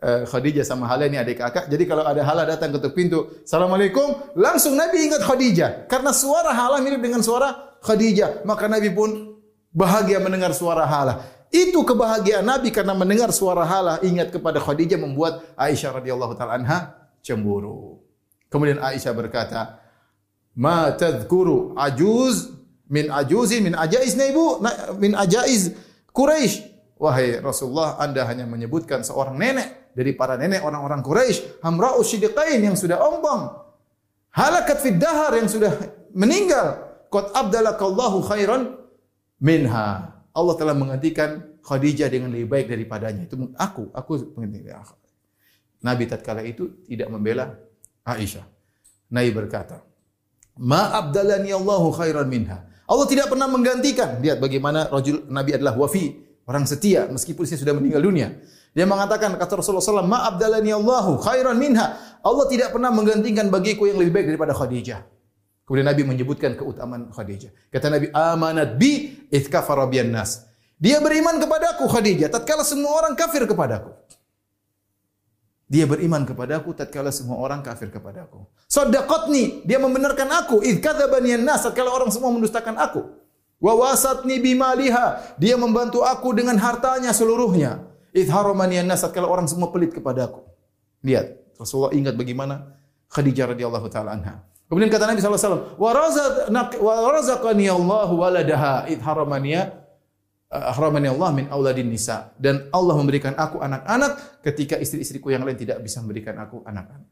[0.00, 1.68] uh, Khadijah sama halah ini adik kakak.
[1.68, 5.92] Jadi kalau ada halah datang ketuk pintu, Assalamualaikum, langsung Nabi ingat Khadijah.
[5.92, 8.48] Karena suara halah mirip dengan suara Khadijah.
[8.48, 9.36] Maka Nabi pun
[9.76, 11.20] bahagia mendengar suara halah.
[11.50, 16.78] Itu kebahagiaan Nabi karena mendengar suara halah ingat kepada Khadijah membuat Aisyah radhiyallahu taala anha
[17.26, 17.98] cemburu.
[18.46, 19.82] Kemudian Aisyah berkata,
[20.54, 22.54] "Ma tadhkuru ajuz
[22.86, 24.62] min ajuzi min ajaiz naibu
[25.02, 25.74] min ajaiz
[26.14, 26.70] Quraisy."
[27.02, 32.78] Wahai Rasulullah, Anda hanya menyebutkan seorang nenek dari para nenek orang-orang Quraisy, hamra'u sidqain yang
[32.78, 33.50] sudah ombong.
[34.30, 35.74] Halakat fid dahar yang sudah
[36.14, 36.86] meninggal.
[37.10, 38.78] Qad abdalakallahu khairan
[39.42, 40.19] minha.
[40.30, 43.26] Allah telah menggantikan Khadijah dengan lebih baik daripadanya.
[43.26, 44.12] Itu aku, aku.
[45.80, 47.56] Nabi tatkala itu tidak membela
[48.06, 48.46] Aisyah.
[49.10, 49.82] Nabi berkata,
[50.60, 54.18] "Ma abdalani Allahu khairan minha." Allah tidak pernah menggantikan.
[54.18, 56.10] Lihat bagaimana rajul Nabi adalah wafi,
[56.46, 58.34] orang setia meskipun dia sudah meninggal dunia.
[58.70, 63.90] Dia mengatakan kata Rasulullah SAW, "Ma abdalani Allahu khairan minha." Allah tidak pernah menggantikan bagiku
[63.90, 65.19] yang lebih baik daripada Khadijah.
[65.70, 67.54] Kemudian Nabi menyebutkan keutamaan Khadijah.
[67.70, 70.50] Kata Nabi, "Amanat bi itkafara nas."
[70.82, 73.94] Dia beriman kepadaku Khadijah tatkala semua orang kafir kepadaku.
[75.70, 78.50] Dia beriman kepadaku tatkala semua orang kafir kepadaku.
[78.66, 80.58] Sadaqatni, dia membenarkan aku.
[80.58, 83.06] Id kadzabani nas tatkala orang semua mendustakan aku.
[83.62, 87.86] Wa wasatni bimaliha, dia membantu aku dengan hartanya seluruhnya.
[88.10, 90.42] Id haramani nas tatkala orang semua pelit kepadaku.
[91.06, 92.74] Lihat, Rasulullah ingat bagaimana
[93.06, 94.49] Khadijah radhiyallahu taala anha.
[94.70, 95.90] Kemudian kata Nabi SAW, wa
[97.10, 99.80] razaqani Allahu waladaha id haramaniya
[100.50, 105.78] ahramani Allah min auladin nisa dan Allah memberikan aku anak-anak ketika istri-istriku yang lain tidak
[105.78, 107.06] bisa memberikan aku anak-anak.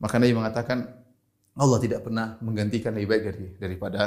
[0.00, 0.78] Maka Nabi mengatakan
[1.56, 4.00] Allah tidak pernah menggantikan lebih baik dari daripada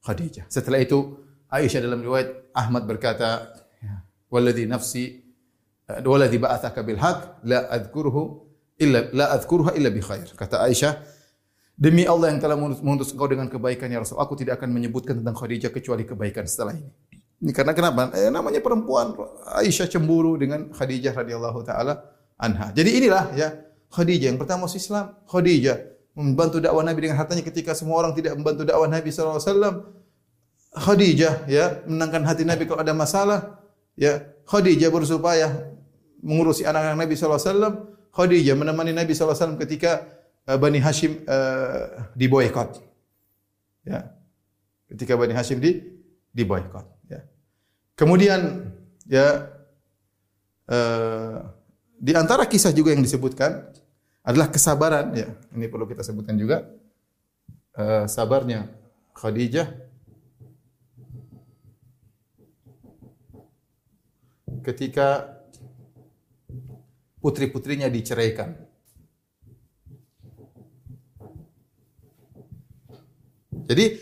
[0.00, 0.48] Khadijah.
[0.48, 5.24] Setelah itu Aisyah dalam riwayat Ahmad berkata, ya, "Walladhi nafsi
[5.88, 8.20] walladhi ba'athaka bil haqq la adhkuruhu
[8.80, 10.92] illa la adhkuruha illa bi khair." Kata Aisyah,
[11.78, 15.38] Demi Allah yang telah mengutus engkau dengan kebaikan ya Rasul, aku tidak akan menyebutkan tentang
[15.38, 16.90] Khadijah kecuali kebaikan setelah ini.
[17.38, 18.10] Ini karena kenapa?
[18.18, 19.14] Eh, namanya perempuan
[19.62, 22.02] Aisyah cemburu dengan Khadijah radhiyallahu taala
[22.34, 22.74] anha.
[22.74, 23.54] Jadi inilah ya
[23.94, 25.78] Khadijah yang pertama masuk Islam, Khadijah
[26.18, 29.94] membantu dakwah Nabi dengan hartanya ketika semua orang tidak membantu dakwah Nabi SAW.
[30.74, 33.62] Khadijah ya menangkan hati Nabi kalau ada masalah.
[33.94, 35.46] Ya Khadijah berusaha
[36.26, 37.74] mengurusi anak-anak Nabi sallallahu alaihi wasallam.
[38.10, 40.17] Khadijah menemani Nabi sallallahu alaihi wasallam ketika
[40.56, 42.80] Bani Hashim uh, diboykot.
[43.84, 44.16] Ya.
[44.88, 45.84] Ketika Bani Hashim di
[46.32, 47.20] diboykot, ya.
[47.92, 48.72] Kemudian
[49.04, 49.52] ya
[50.70, 51.44] uh,
[51.98, 53.68] di antara kisah juga yang disebutkan
[54.24, 55.28] adalah kesabaran ya.
[55.52, 56.64] Ini perlu kita sebutkan juga.
[57.78, 58.66] Uh, sabarnya
[59.14, 59.70] Khadijah
[64.62, 65.40] ketika
[67.24, 68.67] putri-putrinya diceraikan.
[73.68, 74.00] Jadi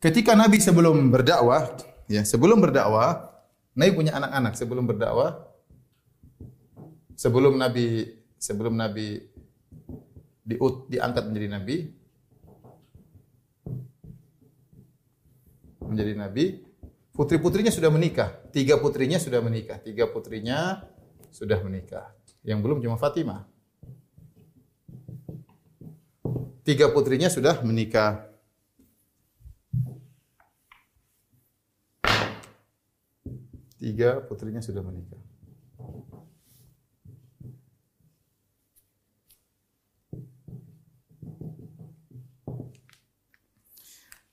[0.00, 1.76] ketika Nabi sebelum berdakwah,
[2.08, 3.28] ya sebelum berdakwah,
[3.76, 5.52] Nabi punya anak-anak sebelum berdakwah,
[7.12, 9.20] sebelum Nabi sebelum Nabi
[10.42, 11.76] diut, diangkat menjadi Nabi,
[15.84, 16.44] menjadi Nabi,
[17.12, 18.32] putri-putrinya sudah menikah.
[18.50, 19.76] Tiga putrinya sudah menikah.
[19.78, 20.88] Tiga putrinya
[21.28, 22.10] sudah menikah.
[22.42, 23.44] Yang belum cuma Fatimah.
[26.64, 28.31] Tiga putrinya sudah menikah.
[33.82, 35.18] Tiga putrinya sudah menikah.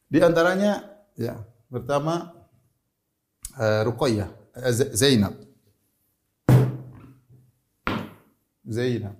[0.06, 0.86] Di antaranya
[1.18, 2.30] ya, pertama
[3.58, 3.82] uh,
[4.93, 5.34] Zainab.
[8.70, 9.18] Zainab.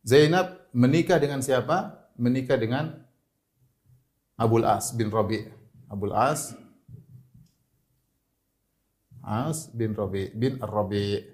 [0.00, 2.08] Zainab menikah dengan siapa?
[2.16, 3.04] Menikah dengan
[4.40, 5.44] Abul As bin Rabi.
[5.92, 6.63] Abul As
[9.24, 11.24] As bin Rabi bin Rabi.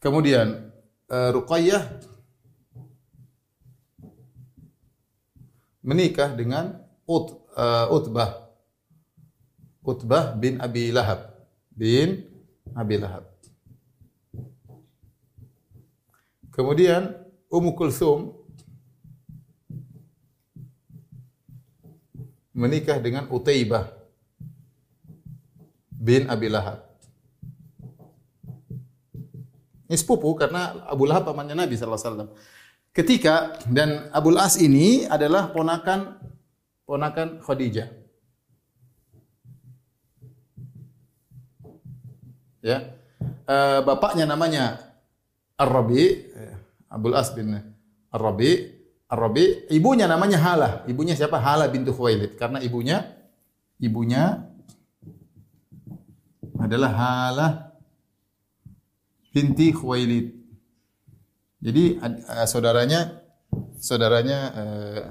[0.00, 0.72] Kemudian
[1.12, 1.84] uh, Ruqayyah
[5.84, 8.48] menikah dengan Ut, uh, Utbah.
[9.84, 11.28] Utbah bin Abi Lahab.
[11.68, 12.24] Bin
[12.72, 13.28] Abi Lahab.
[16.48, 17.12] Kemudian
[17.52, 18.32] Ummu Kulsum
[22.54, 24.03] menikah dengan Utaibah
[26.04, 26.84] bin Abi Lahab.
[29.88, 32.30] Ini sepupu karena Abu Lahab pamannya Nabi sallallahu alaihi wasallam.
[32.94, 36.20] Ketika dan Abul As ini adalah ponakan
[36.84, 37.88] ponakan Khadijah.
[42.64, 42.94] Ya.
[43.44, 44.78] E, bapaknya namanya
[45.58, 46.54] Ar-Rabi, eh,
[46.88, 47.50] Abul As bin
[48.14, 48.72] Ar-Rabi.
[49.10, 50.70] Ar-Rabi, ibunya namanya Hala.
[50.88, 51.36] Ibunya siapa?
[51.36, 52.40] Hala bintu Khuwailid.
[52.40, 53.04] Karena ibunya
[53.82, 54.53] ibunya
[56.58, 57.48] adalah Hala
[59.34, 60.26] binti Khuwailid.
[61.64, 63.24] Jadi uh, saudaranya
[63.80, 65.02] saudaranya uh,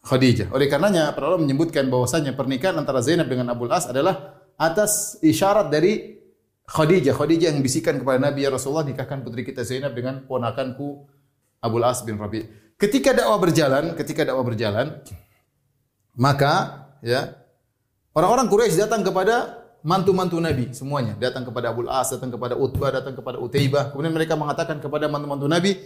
[0.00, 0.48] Khadijah.
[0.56, 5.68] Oleh karenanya para ulama menyebutkan bahwasanya pernikahan antara Zainab dengan Abdul As adalah atas isyarat
[5.68, 6.16] dari
[6.64, 7.12] Khadijah.
[7.12, 11.04] Khadijah yang bisikan kepada Nabi ya Rasulullah nikahkan putri kita Zainab dengan ponakanku
[11.60, 12.48] Abdul As bin Rabi.
[12.80, 15.04] Ketika dakwah berjalan, ketika dakwah berjalan,
[16.16, 17.36] maka ya
[18.16, 23.14] orang-orang Quraisy datang kepada mantu-mantu Nabi semuanya datang kepada Abu As, datang kepada Utbah, datang
[23.16, 23.92] kepada Utaibah.
[23.92, 25.76] Kemudian mereka mengatakan kepada mantu-mantu Nabi,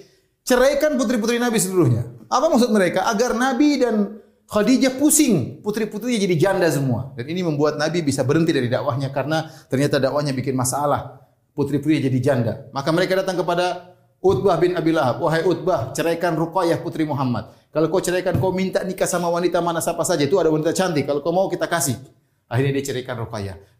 [0.42, 2.06] ceraikan putri-putri Nabi seluruhnya.
[2.28, 3.06] Apa maksud mereka?
[3.06, 7.16] Agar Nabi dan Khadijah pusing, putri-putrinya jadi janda semua.
[7.16, 11.24] Dan ini membuat Nabi bisa berhenti dari dakwahnya karena ternyata dakwahnya bikin masalah.
[11.54, 12.52] Putri-putrinya jadi janda.
[12.74, 15.22] Maka mereka datang kepada Utbah bin Abi Lahab.
[15.22, 17.52] Wahai Utbah, ceraikan Ruqayyah putri Muhammad.
[17.70, 20.22] Kalau kau ceraikan, kau minta nikah sama wanita mana siapa saja.
[20.22, 21.06] Itu ada wanita cantik.
[21.10, 21.98] Kalau kau mau kita kasih.
[22.44, 23.16] Akhirnya dia ceraikan.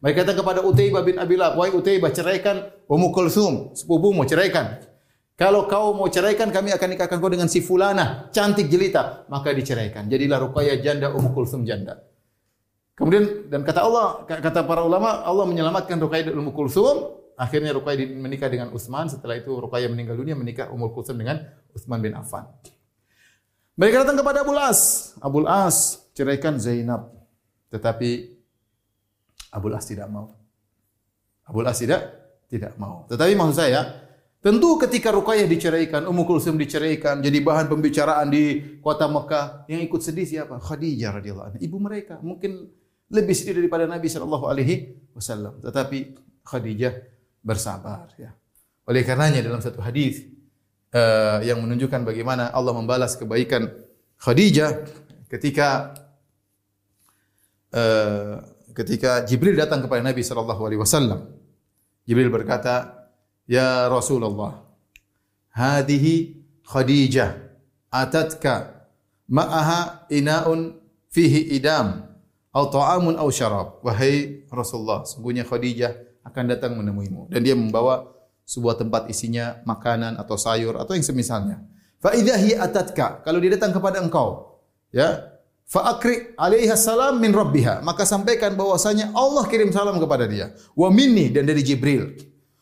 [0.00, 4.80] Mereka kata kepada Utaibah bin Abi Lahab, "Wahai Utaibah, ceraikan Ummu Kulsum, sepupumu, ceraikan.
[5.36, 10.08] Kalau kau mau ceraikan, kami akan nikahkan kau dengan si fulana, cantik jelita." Maka diceraikan.
[10.08, 12.00] Jadilah Ruqayyah janda, Ummu Kulsum janda.
[12.94, 17.20] Kemudian dan kata Allah, kata para ulama, Allah menyelamatkan Ruqayyah dan Ummu Kulsum.
[17.34, 19.10] Akhirnya Ruqayyah menikah dengan Utsman.
[19.10, 21.42] Setelah itu Ruqayyah meninggal dunia menikah Ummu Kulsum dengan
[21.74, 22.46] Utsman bin Affan.
[23.74, 25.12] Mereka datang kepada Abu As.
[25.18, 27.10] Abu As ceraikan Zainab.
[27.74, 28.33] Tetapi
[29.54, 30.34] Abu As tidak mau.
[31.46, 32.02] Abu As tidak
[32.50, 33.06] tidak mau.
[33.06, 33.80] Tetapi maksud saya,
[34.42, 40.02] tentu ketika Ruqayyah diceraikan, Ummu Kulsum diceraikan, jadi bahan pembicaraan di kota Mekah, yang ikut
[40.02, 40.58] sedih siapa?
[40.58, 42.18] Khadijah radhiyallahu anha, ibu mereka.
[42.18, 42.66] Mungkin
[43.14, 45.62] lebih sedih daripada Nabi sallallahu alaihi wasallam.
[45.62, 45.98] Tetapi
[46.44, 46.94] Khadijah
[47.40, 48.34] bersabar ya.
[48.84, 50.28] Oleh karenanya dalam satu hadis
[50.92, 53.68] uh, yang menunjukkan bagaimana Allah membalas kebaikan
[54.20, 54.84] Khadijah
[55.28, 55.96] ketika
[57.72, 61.30] uh, ketika Jibril datang kepada Nabi sallallahu alaihi wasallam.
[62.04, 63.06] Jibril berkata,
[63.48, 64.66] "Ya Rasulullah,
[65.54, 67.38] hadhihi Khadijah
[67.88, 68.88] atatka
[69.30, 70.74] ma'aha ina'un
[71.12, 72.02] fihi idam
[72.50, 73.78] au ta'amun au syarab.
[73.86, 78.10] Wahai Rasulullah, sungguhnya Khadijah akan datang menemuimu dan dia membawa
[78.44, 81.60] sebuah tempat isinya makanan atau sayur atau yang semisalnya.
[82.00, 84.60] Fa idza atatka, kalau dia datang kepada engkau,
[84.92, 85.33] ya,
[85.64, 90.52] fa akri alaiha salam min rabbiha, maka sampaikan bahwasanya Allah kirim salam kepada dia.
[90.76, 92.14] Wa minni dan dari Jibril.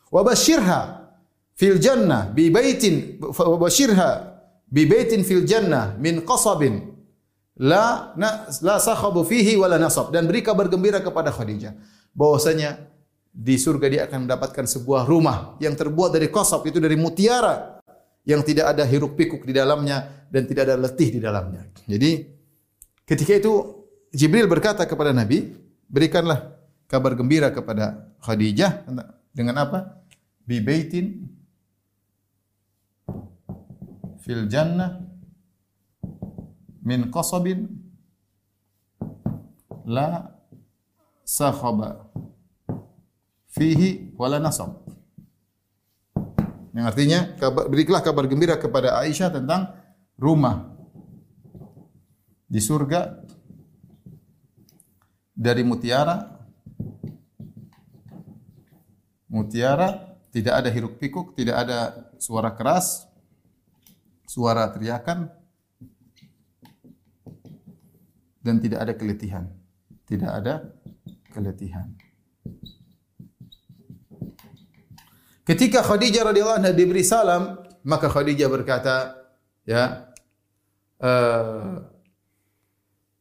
[0.09, 1.03] Wa basyirha
[1.53, 4.09] fil jannah bi baitin wa basyirha
[4.69, 6.93] bi baitin fil jannah min qasabin
[7.61, 11.77] la na, la sakhabu fihi wala nasab dan beri kabar gembira kepada Khadijah
[12.17, 12.89] bahwasanya
[13.33, 17.81] di surga dia akan mendapatkan sebuah rumah yang terbuat dari qasab itu dari mutiara
[18.25, 21.65] yang tidak ada hiruk pikuk di dalamnya dan tidak ada letih di dalamnya.
[21.85, 22.11] Jadi
[23.07, 23.83] ketika itu
[24.13, 25.57] Jibril berkata kepada Nabi,
[25.89, 26.53] berikanlah
[26.85, 28.85] kabar gembira kepada Khadijah
[29.33, 30.05] dengan apa?
[30.45, 31.25] Bi baitin
[34.21, 35.01] fil jannah
[36.83, 37.67] min qasabin
[39.87, 40.29] la
[41.25, 42.07] sakhaba
[43.49, 44.83] fihi wala nasab.
[46.73, 49.73] Yang artinya kabar, berikanlah kabar gembira kepada Aisyah tentang
[50.17, 50.72] rumah
[52.53, 53.01] di surga
[55.33, 56.21] dari mutiara
[59.33, 63.05] mutiara tidak ada hiruk pikuk, tidak ada suara keras,
[64.25, 65.29] suara teriakan,
[68.41, 69.45] dan tidak ada keletihan.
[70.09, 70.73] Tidak ada
[71.29, 71.85] keletihan.
[75.45, 79.13] Ketika Khadijah radhiyallahu anha diberi salam, maka Khadijah berkata,
[79.69, 80.09] ya,
[80.97, 81.92] uh,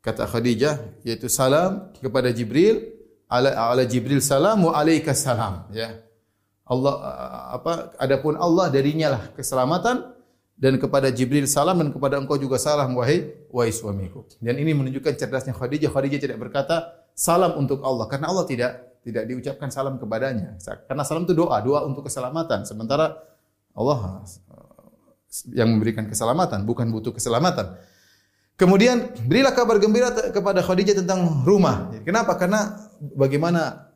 [0.03, 2.93] kata Khadijah yaitu salam kepada Jibril,
[3.31, 6.03] ala, ala Jibril salam wa alaika salam, ya.
[6.63, 6.95] Allah
[7.53, 10.15] apa adapun Allah darinya lah keselamatan
[10.57, 14.25] dan kepada Jibril salam dan kepada engkau juga salam wahai wahai suamiku.
[14.39, 15.91] Dan ini menunjukkan cerdasnya Khadijah.
[15.91, 20.57] Khadijah tidak berkata salam untuk Allah karena Allah tidak tidak diucapkan salam kepadanya.
[20.87, 22.63] Karena salam itu doa, doa untuk keselamatan.
[22.63, 23.19] Sementara
[23.75, 24.23] Allah
[25.51, 27.75] yang memberikan keselamatan, bukan butuh keselamatan.
[28.63, 31.91] Kemudian berilah kabar gembira kepada Khadijah tentang rumah.
[32.07, 32.39] Kenapa?
[32.39, 33.91] Karena bagaimana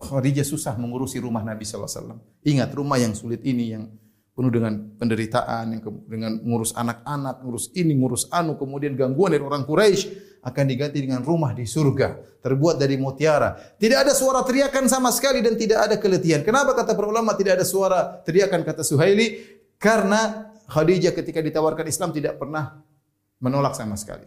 [0.00, 2.18] Khadijah susah mengurusi rumah Nabi sallallahu alaihi wasallam.
[2.48, 3.92] Ingat rumah yang sulit ini yang
[4.32, 9.68] penuh dengan penderitaan, yang dengan ngurus anak-anak, ngurus ini, ngurus anu, kemudian gangguan dari orang
[9.68, 13.52] Quraisy akan diganti dengan rumah di surga terbuat dari mutiara.
[13.76, 16.40] Tidak ada suara teriakan sama sekali dan tidak ada keletihan.
[16.40, 19.60] Kenapa kata para ulama tidak ada suara teriakan kata Suhaili?
[19.76, 22.80] Karena Khadijah ketika ditawarkan Islam tidak pernah
[23.44, 24.24] menolak sama sekali.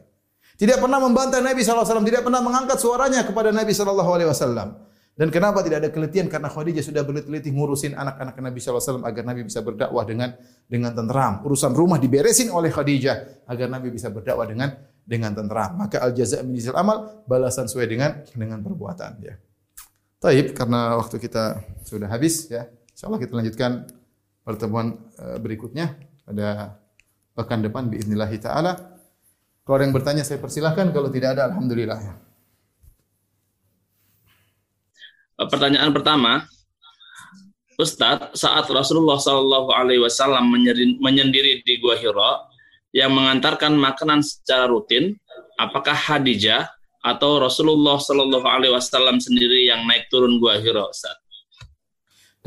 [0.58, 4.86] Tidak pernah membantah Nabi SAW, tidak pernah mengangkat suaranya kepada Nabi SAW.
[5.18, 6.30] Dan kenapa tidak ada keletihan?
[6.30, 10.38] Karena Khadijah sudah berteliti ngurusin anak-anak Nabi SAW agar Nabi bisa berdakwah dengan
[10.70, 11.42] dengan tenteram.
[11.42, 15.74] Urusan rumah diberesin oleh Khadijah agar Nabi bisa berdakwah dengan dengan tenteram.
[15.74, 19.34] Maka al jaza min amal, balasan sesuai dengan dengan perbuatan ya.
[20.22, 22.70] Taib karena waktu kita sudah habis ya.
[22.94, 23.90] Insyaallah kita lanjutkan
[24.46, 25.98] pertemuan eh, berikutnya
[26.30, 26.78] pada
[27.34, 28.97] pekan depan biiznillah taala.
[29.68, 32.16] Kalau ada yang bertanya saya persilahkan, kalau tidak ada alhamdulillah ya.
[35.44, 36.48] Eh, pertanyaan pertama,
[37.76, 40.48] Ustadz, saat Rasulullah Shallallahu Alaihi Wasallam
[41.04, 42.48] menyendiri di Gua Hiro
[42.96, 45.20] yang mengantarkan makanan secara rutin,
[45.60, 46.72] apakah Hadijah
[47.04, 51.27] atau Rasulullah Shallallahu Alaihi Wasallam sendiri yang naik turun Gua Hiro, Ustadz?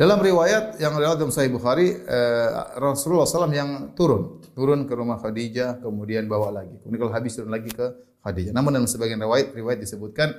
[0.01, 2.48] Dalam riwayat yang riwayat dalam Sahih Bukhari, eh,
[2.80, 6.72] Rasulullah SAW yang turun, turun ke rumah Khadijah, kemudian bawa lagi.
[6.80, 7.84] Kemudian kalau habis turun lagi ke
[8.24, 8.57] Khadijah.
[8.57, 10.32] Namun dalam sebagian riwayat, riwayat disebutkan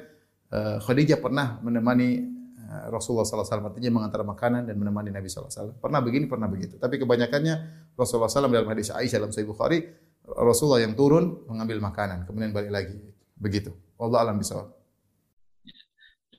[0.50, 2.42] eh, Khadijah pernah menemani
[2.72, 5.76] Eh, Rasulullah SAW artinya mengantar makanan dan menemani Nabi SAW.
[5.76, 6.80] Pernah begini, pernah begitu.
[6.80, 7.56] Tapi kebanyakannya
[8.00, 9.84] Rasulullah SAW dalam hadis Aisyah dalam Sahih Bukhari,
[10.24, 12.96] Rasulullah yang turun mengambil makanan, kemudian balik lagi.
[13.36, 13.76] Begitu.
[14.00, 14.72] Allah alam bisawab.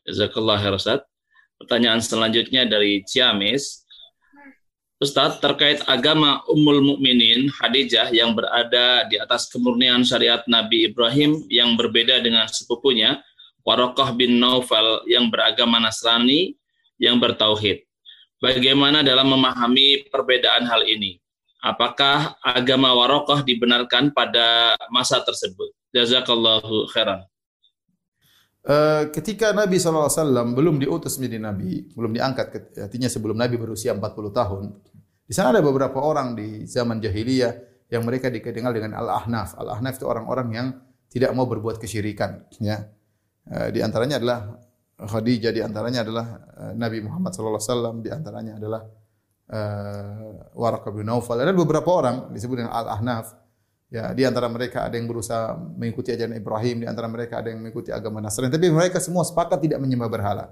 [0.09, 1.12] Jazakallah ya Ustaz.
[1.63, 3.87] Pertanyaan selanjutnya dari Ciamis.
[4.99, 11.79] Ustaz, terkait agama Ummul Mukminin Khadijah yang berada di atas kemurnian syariat Nabi Ibrahim yang
[11.79, 13.23] berbeda dengan sepupunya,
[13.63, 16.59] Warokah bin Naufal yang beragama Nasrani
[16.99, 17.87] yang bertauhid.
[18.43, 21.23] Bagaimana dalam memahami perbedaan hal ini?
[21.63, 25.71] Apakah agama Warokah dibenarkan pada masa tersebut?
[25.95, 27.23] Jazakallahu khairan.
[28.63, 34.31] Uh, ketika Nabi SAW belum diutus menjadi Nabi, belum diangkat, artinya sebelum Nabi berusia 40
[34.31, 34.65] tahun,
[35.27, 39.59] di sana ada beberapa orang di zaman jahiliyah yang mereka dikenal dengan Al-Ahnaf.
[39.59, 40.67] Al-Ahnaf itu orang-orang yang
[41.13, 42.49] tidak mau berbuat kesyirikan.
[42.63, 42.89] Ya.
[43.51, 44.57] Eh, di antaranya adalah
[44.97, 48.83] Khadijah, di antaranya adalah eh, Nabi Muhammad wasallam, di antaranya adalah
[49.53, 51.37] uh, Waraqah bin Naufal.
[51.41, 53.42] Ada beberapa orang disebut dengan Al-Ahnaf
[53.93, 57.61] Ya, di antara mereka ada yang berusaha mengikuti ajaran Ibrahim, di antara mereka ada yang
[57.61, 60.45] mengikuti agama Nasrani, tapi mereka semua sepakat tidak menyembah berhala.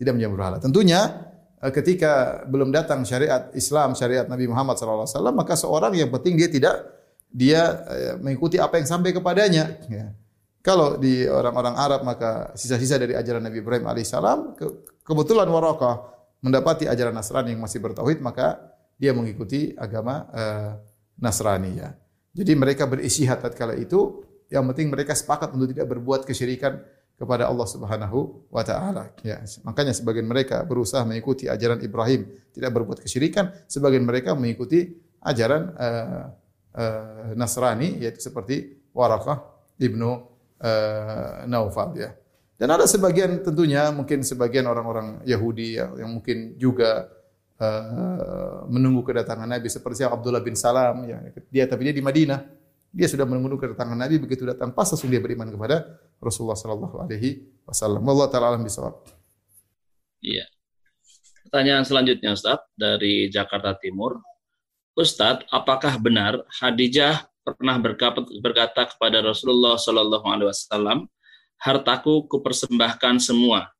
[0.00, 0.56] Tidak menyembah berhala.
[0.64, 1.28] Tentunya
[1.60, 5.04] eh, ketika belum datang syariat Islam, syariat Nabi Muhammad SAW,
[5.36, 6.88] maka seorang yang penting dia tidak
[7.28, 9.76] dia eh, mengikuti apa yang sampai kepadanya.
[9.92, 10.16] Ya.
[10.64, 14.66] Kalau di orang-orang Arab maka sisa-sisa dari ajaran Nabi Ibrahim alaihissalam ke,
[15.04, 20.74] kebetulan Warakah mendapati ajaran Nasrani yang masih bertauhid maka dia mengikuti agama uh,
[21.20, 21.94] Nasrani ya.
[22.36, 24.20] Jadi mereka berisihat tatkala itu
[24.52, 26.84] yang penting mereka sepakat untuk tidak berbuat kesyirikan
[27.16, 29.08] kepada Allah Subhanahu wa taala.
[29.24, 34.92] Ya, makanya sebagian mereka berusaha mengikuti ajaran Ibrahim, tidak berbuat kesyirikan, sebagian mereka mengikuti
[35.24, 36.24] ajaran uh,
[36.76, 39.40] uh, Nasrani yaitu seperti Warakah
[39.80, 40.28] ibnu
[40.60, 42.12] uh, Naufal ya.
[42.56, 47.08] Dan ada sebagian tentunya mungkin sebagian orang-orang Yahudi ya, yang mungkin juga
[47.60, 52.40] uh, menunggu kedatangan Nabi seperti Abdullah bin Salam ya dia tapi dia di Madinah
[52.96, 55.84] dia sudah menunggu kedatangan Nabi begitu datang pas langsung dia beriman kepada
[56.16, 58.00] Rasulullah sallallahu alaihi wasallam.
[58.00, 58.64] Allah taala alam.
[60.24, 60.48] Iya.
[61.44, 64.18] Pertanyaan selanjutnya Ustaz dari Jakarta Timur.
[64.96, 67.76] Ustadz, apakah benar Hadijah pernah
[68.40, 71.04] berkata kepada Rasulullah Shallallahu Alaihi Wasallam,
[71.60, 73.75] hartaku kupersembahkan semua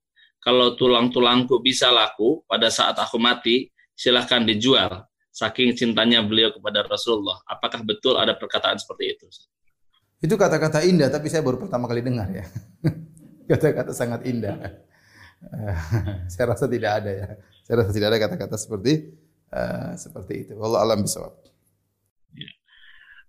[0.46, 3.66] kalau tulang-tulangku bisa laku pada saat aku mati,
[3.98, 5.02] silahkan dijual.
[5.34, 7.42] Saking cintanya beliau kepada Rasulullah.
[7.50, 9.26] Apakah betul ada perkataan seperti itu?
[10.22, 12.46] Itu kata-kata indah, tapi saya baru pertama kali dengar ya.
[13.50, 14.54] Kata-kata sangat indah.
[16.32, 17.28] saya rasa tidak ada ya.
[17.66, 18.92] Saya rasa tidak ada kata-kata seperti
[19.50, 20.54] uh, seperti itu.
[20.62, 21.34] Allah alam bisawab.
[22.32, 22.48] Ya.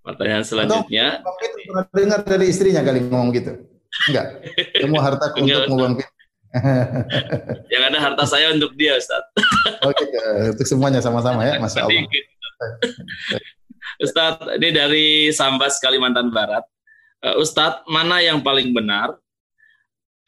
[0.05, 1.25] Pertanyaan selanjutnya.
[1.25, 3.57] Atau, itu pernah dengar dari istrinya kali ngomong gitu.
[4.07, 4.27] Enggak.
[4.85, 6.16] Semua hartaku untuk membangkit
[7.73, 9.23] yang ada harta saya untuk dia, Ustaz.
[9.83, 10.05] Oke,
[10.55, 12.07] untuk semuanya sama-sama ya, Masya Allah.
[13.97, 16.63] Ustaz, ini dari Sambas, Kalimantan Barat.
[17.21, 19.17] Uh, Ustaz, mana yang paling benar?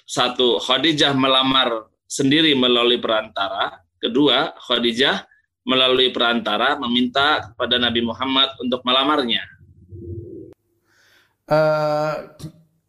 [0.10, 3.86] Satu, Khadijah melamar sendiri melalui perantara.
[4.02, 5.22] Kedua, Khadijah
[5.70, 9.46] melalui perantara meminta kepada Nabi Muhammad untuk melamarnya.
[11.50, 12.30] Uh,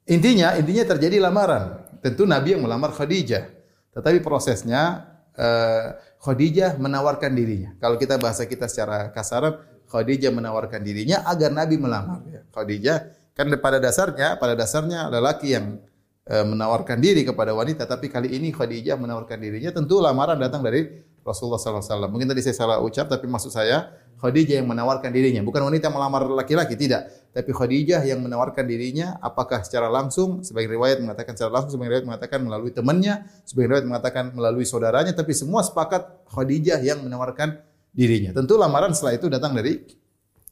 [0.08, 3.48] intinya, intinya terjadi lamaran tentu Nabi yang melamar Khadijah.
[3.94, 7.72] Tetapi prosesnya uh, Khadijah menawarkan dirinya.
[7.80, 9.56] Kalau kita bahasa kita secara kasaran,
[9.88, 12.20] Khadijah menawarkan dirinya agar Nabi melamar.
[12.28, 12.44] Ya.
[12.52, 12.96] Khadijah
[13.34, 15.80] kan pada dasarnya, pada dasarnya lelaki yang
[16.28, 19.70] uh, menawarkan diri kepada wanita, tapi kali ini Khadijah menawarkan dirinya.
[19.72, 20.86] Tentu lamaran datang dari
[21.20, 22.08] Rasulullah SAW.
[22.08, 26.28] Mungkin tadi saya salah ucap, tapi maksud saya Khadijah yang menawarkan dirinya, bukan wanita melamar
[26.28, 27.08] laki-laki, tidak.
[27.32, 32.06] Tapi Khadijah yang menawarkan dirinya, apakah secara langsung, sebagai riwayat mengatakan secara langsung, sebagai riwayat
[32.06, 37.64] mengatakan melalui temannya, sebagai riwayat mengatakan melalui saudaranya, tapi semua sepakat Khadijah yang menawarkan
[37.96, 38.36] dirinya.
[38.36, 39.80] Tentu lamaran setelah itu datang dari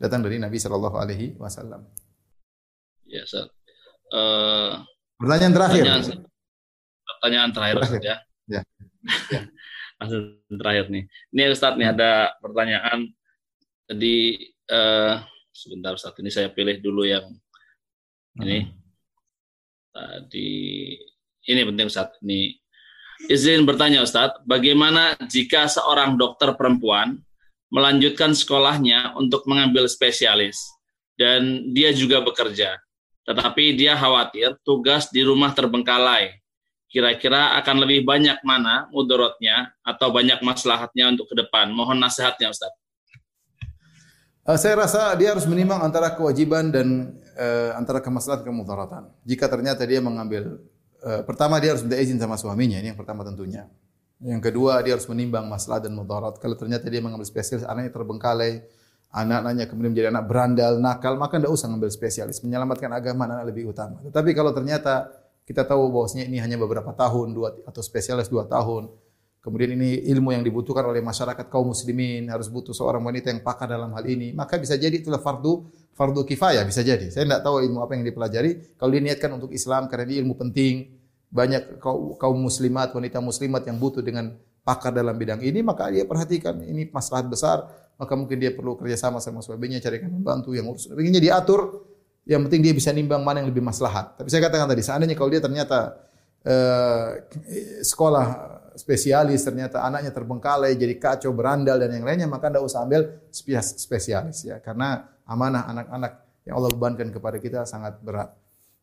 [0.01, 1.85] datang dari Nabi Shallallahu Alaihi Wasallam.
[3.05, 3.25] Ya.
[4.09, 4.81] Uh,
[5.21, 5.85] pertanyaan terakhir.
[5.85, 6.25] Pertanyaan,
[7.05, 8.01] pertanyaan terakhir, terakhir.
[8.01, 8.16] ya.
[8.49, 8.62] Ya.
[9.37, 9.41] ya.
[10.57, 11.05] terakhir nih.
[11.37, 13.12] Ini Ustaz nih ada pertanyaan
[13.89, 14.16] jadi
[14.68, 17.24] uh, sebentar saat ini saya pilih dulu yang
[18.39, 18.68] ini.
[19.91, 20.51] Tadi
[21.49, 22.55] ini penting saat ini.
[23.26, 27.18] Izin bertanya Ustadz, bagaimana jika seorang dokter perempuan
[27.66, 30.62] melanjutkan sekolahnya untuk mengambil spesialis
[31.18, 32.78] dan dia juga bekerja,
[33.26, 36.39] tetapi dia khawatir tugas di rumah terbengkalai.
[36.89, 41.68] Kira-kira akan lebih banyak mana mudorotnya atau banyak maslahatnya untuk ke depan?
[41.74, 42.88] Mohon nasihatnya Ustadz.
[44.49, 49.12] Uh, saya rasa dia harus menimbang antara kewajiban dan uh, antara kemaslahatan kemudaratan.
[49.28, 50.64] Jika ternyata dia mengambil
[51.05, 53.68] uh, pertama dia harus minta izin sama suaminya, ini yang pertama tentunya.
[54.24, 56.40] Yang kedua dia harus menimbang masalah dan mudarat.
[56.40, 58.64] Kalau ternyata dia mengambil spesialis, anaknya terbengkalai,
[59.12, 62.40] anak-anaknya kemudian menjadi anak berandal, nakal, maka tidak usah mengambil spesialis.
[62.40, 64.01] Menyelamatkan agama anak lebih utama.
[64.01, 65.12] Tetapi kalau ternyata
[65.44, 68.88] kita tahu bahwasanya ini hanya beberapa tahun, dua atau spesialis dua tahun,
[69.39, 73.70] Kemudian ini ilmu yang dibutuhkan oleh masyarakat kaum muslimin, harus butuh seorang wanita yang pakar
[73.70, 74.34] dalam hal ini.
[74.34, 75.66] Maka bisa jadi itulah fardu
[75.99, 77.11] fardu kifayah bisa jadi.
[77.11, 78.78] Saya tidak tahu ilmu apa yang dipelajari.
[78.78, 80.74] Kalau diniatkan untuk Islam karena ini ilmu penting,
[81.28, 81.82] banyak
[82.18, 86.93] kaum muslimat, wanita muslimat yang butuh dengan pakar dalam bidang ini, maka dia perhatikan ini
[86.93, 87.64] masalah besar,
[87.97, 90.89] maka mungkin dia perlu kerjasama sama suaminya, carikan membantu yang urus.
[90.93, 91.89] Begini diatur,
[92.28, 94.20] yang penting dia bisa nimbang mana yang lebih maslahat.
[94.20, 95.97] Tapi saya katakan tadi, seandainya kalau dia ternyata
[96.45, 97.16] uh,
[97.80, 98.26] sekolah
[98.79, 104.47] spesialis ternyata anaknya terbengkalai jadi kacau berandal dan yang lainnya maka tidak usah ambil spesialis
[104.47, 106.12] ya karena amanah anak-anak
[106.49, 108.33] yang Allah bebankan kepada kita sangat berat.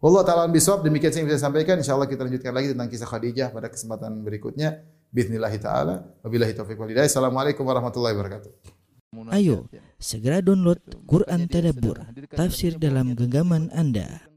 [0.06, 3.74] Allah taala bisawab demikian saya bisa sampaikan insyaallah kita lanjutkan lagi tentang kisah Khadijah pada
[3.74, 4.86] kesempatan berikutnya.
[5.10, 6.22] Bismillahirrahmanirrahim.
[6.22, 7.10] Wabillahi taufiq wal hidayah.
[7.10, 8.52] Assalamualaikum warahmatullahi wabarakatuh.
[9.32, 12.04] Ayo, segera download Quran Tadabbur,
[12.36, 14.35] tafsir dalam genggaman Anda.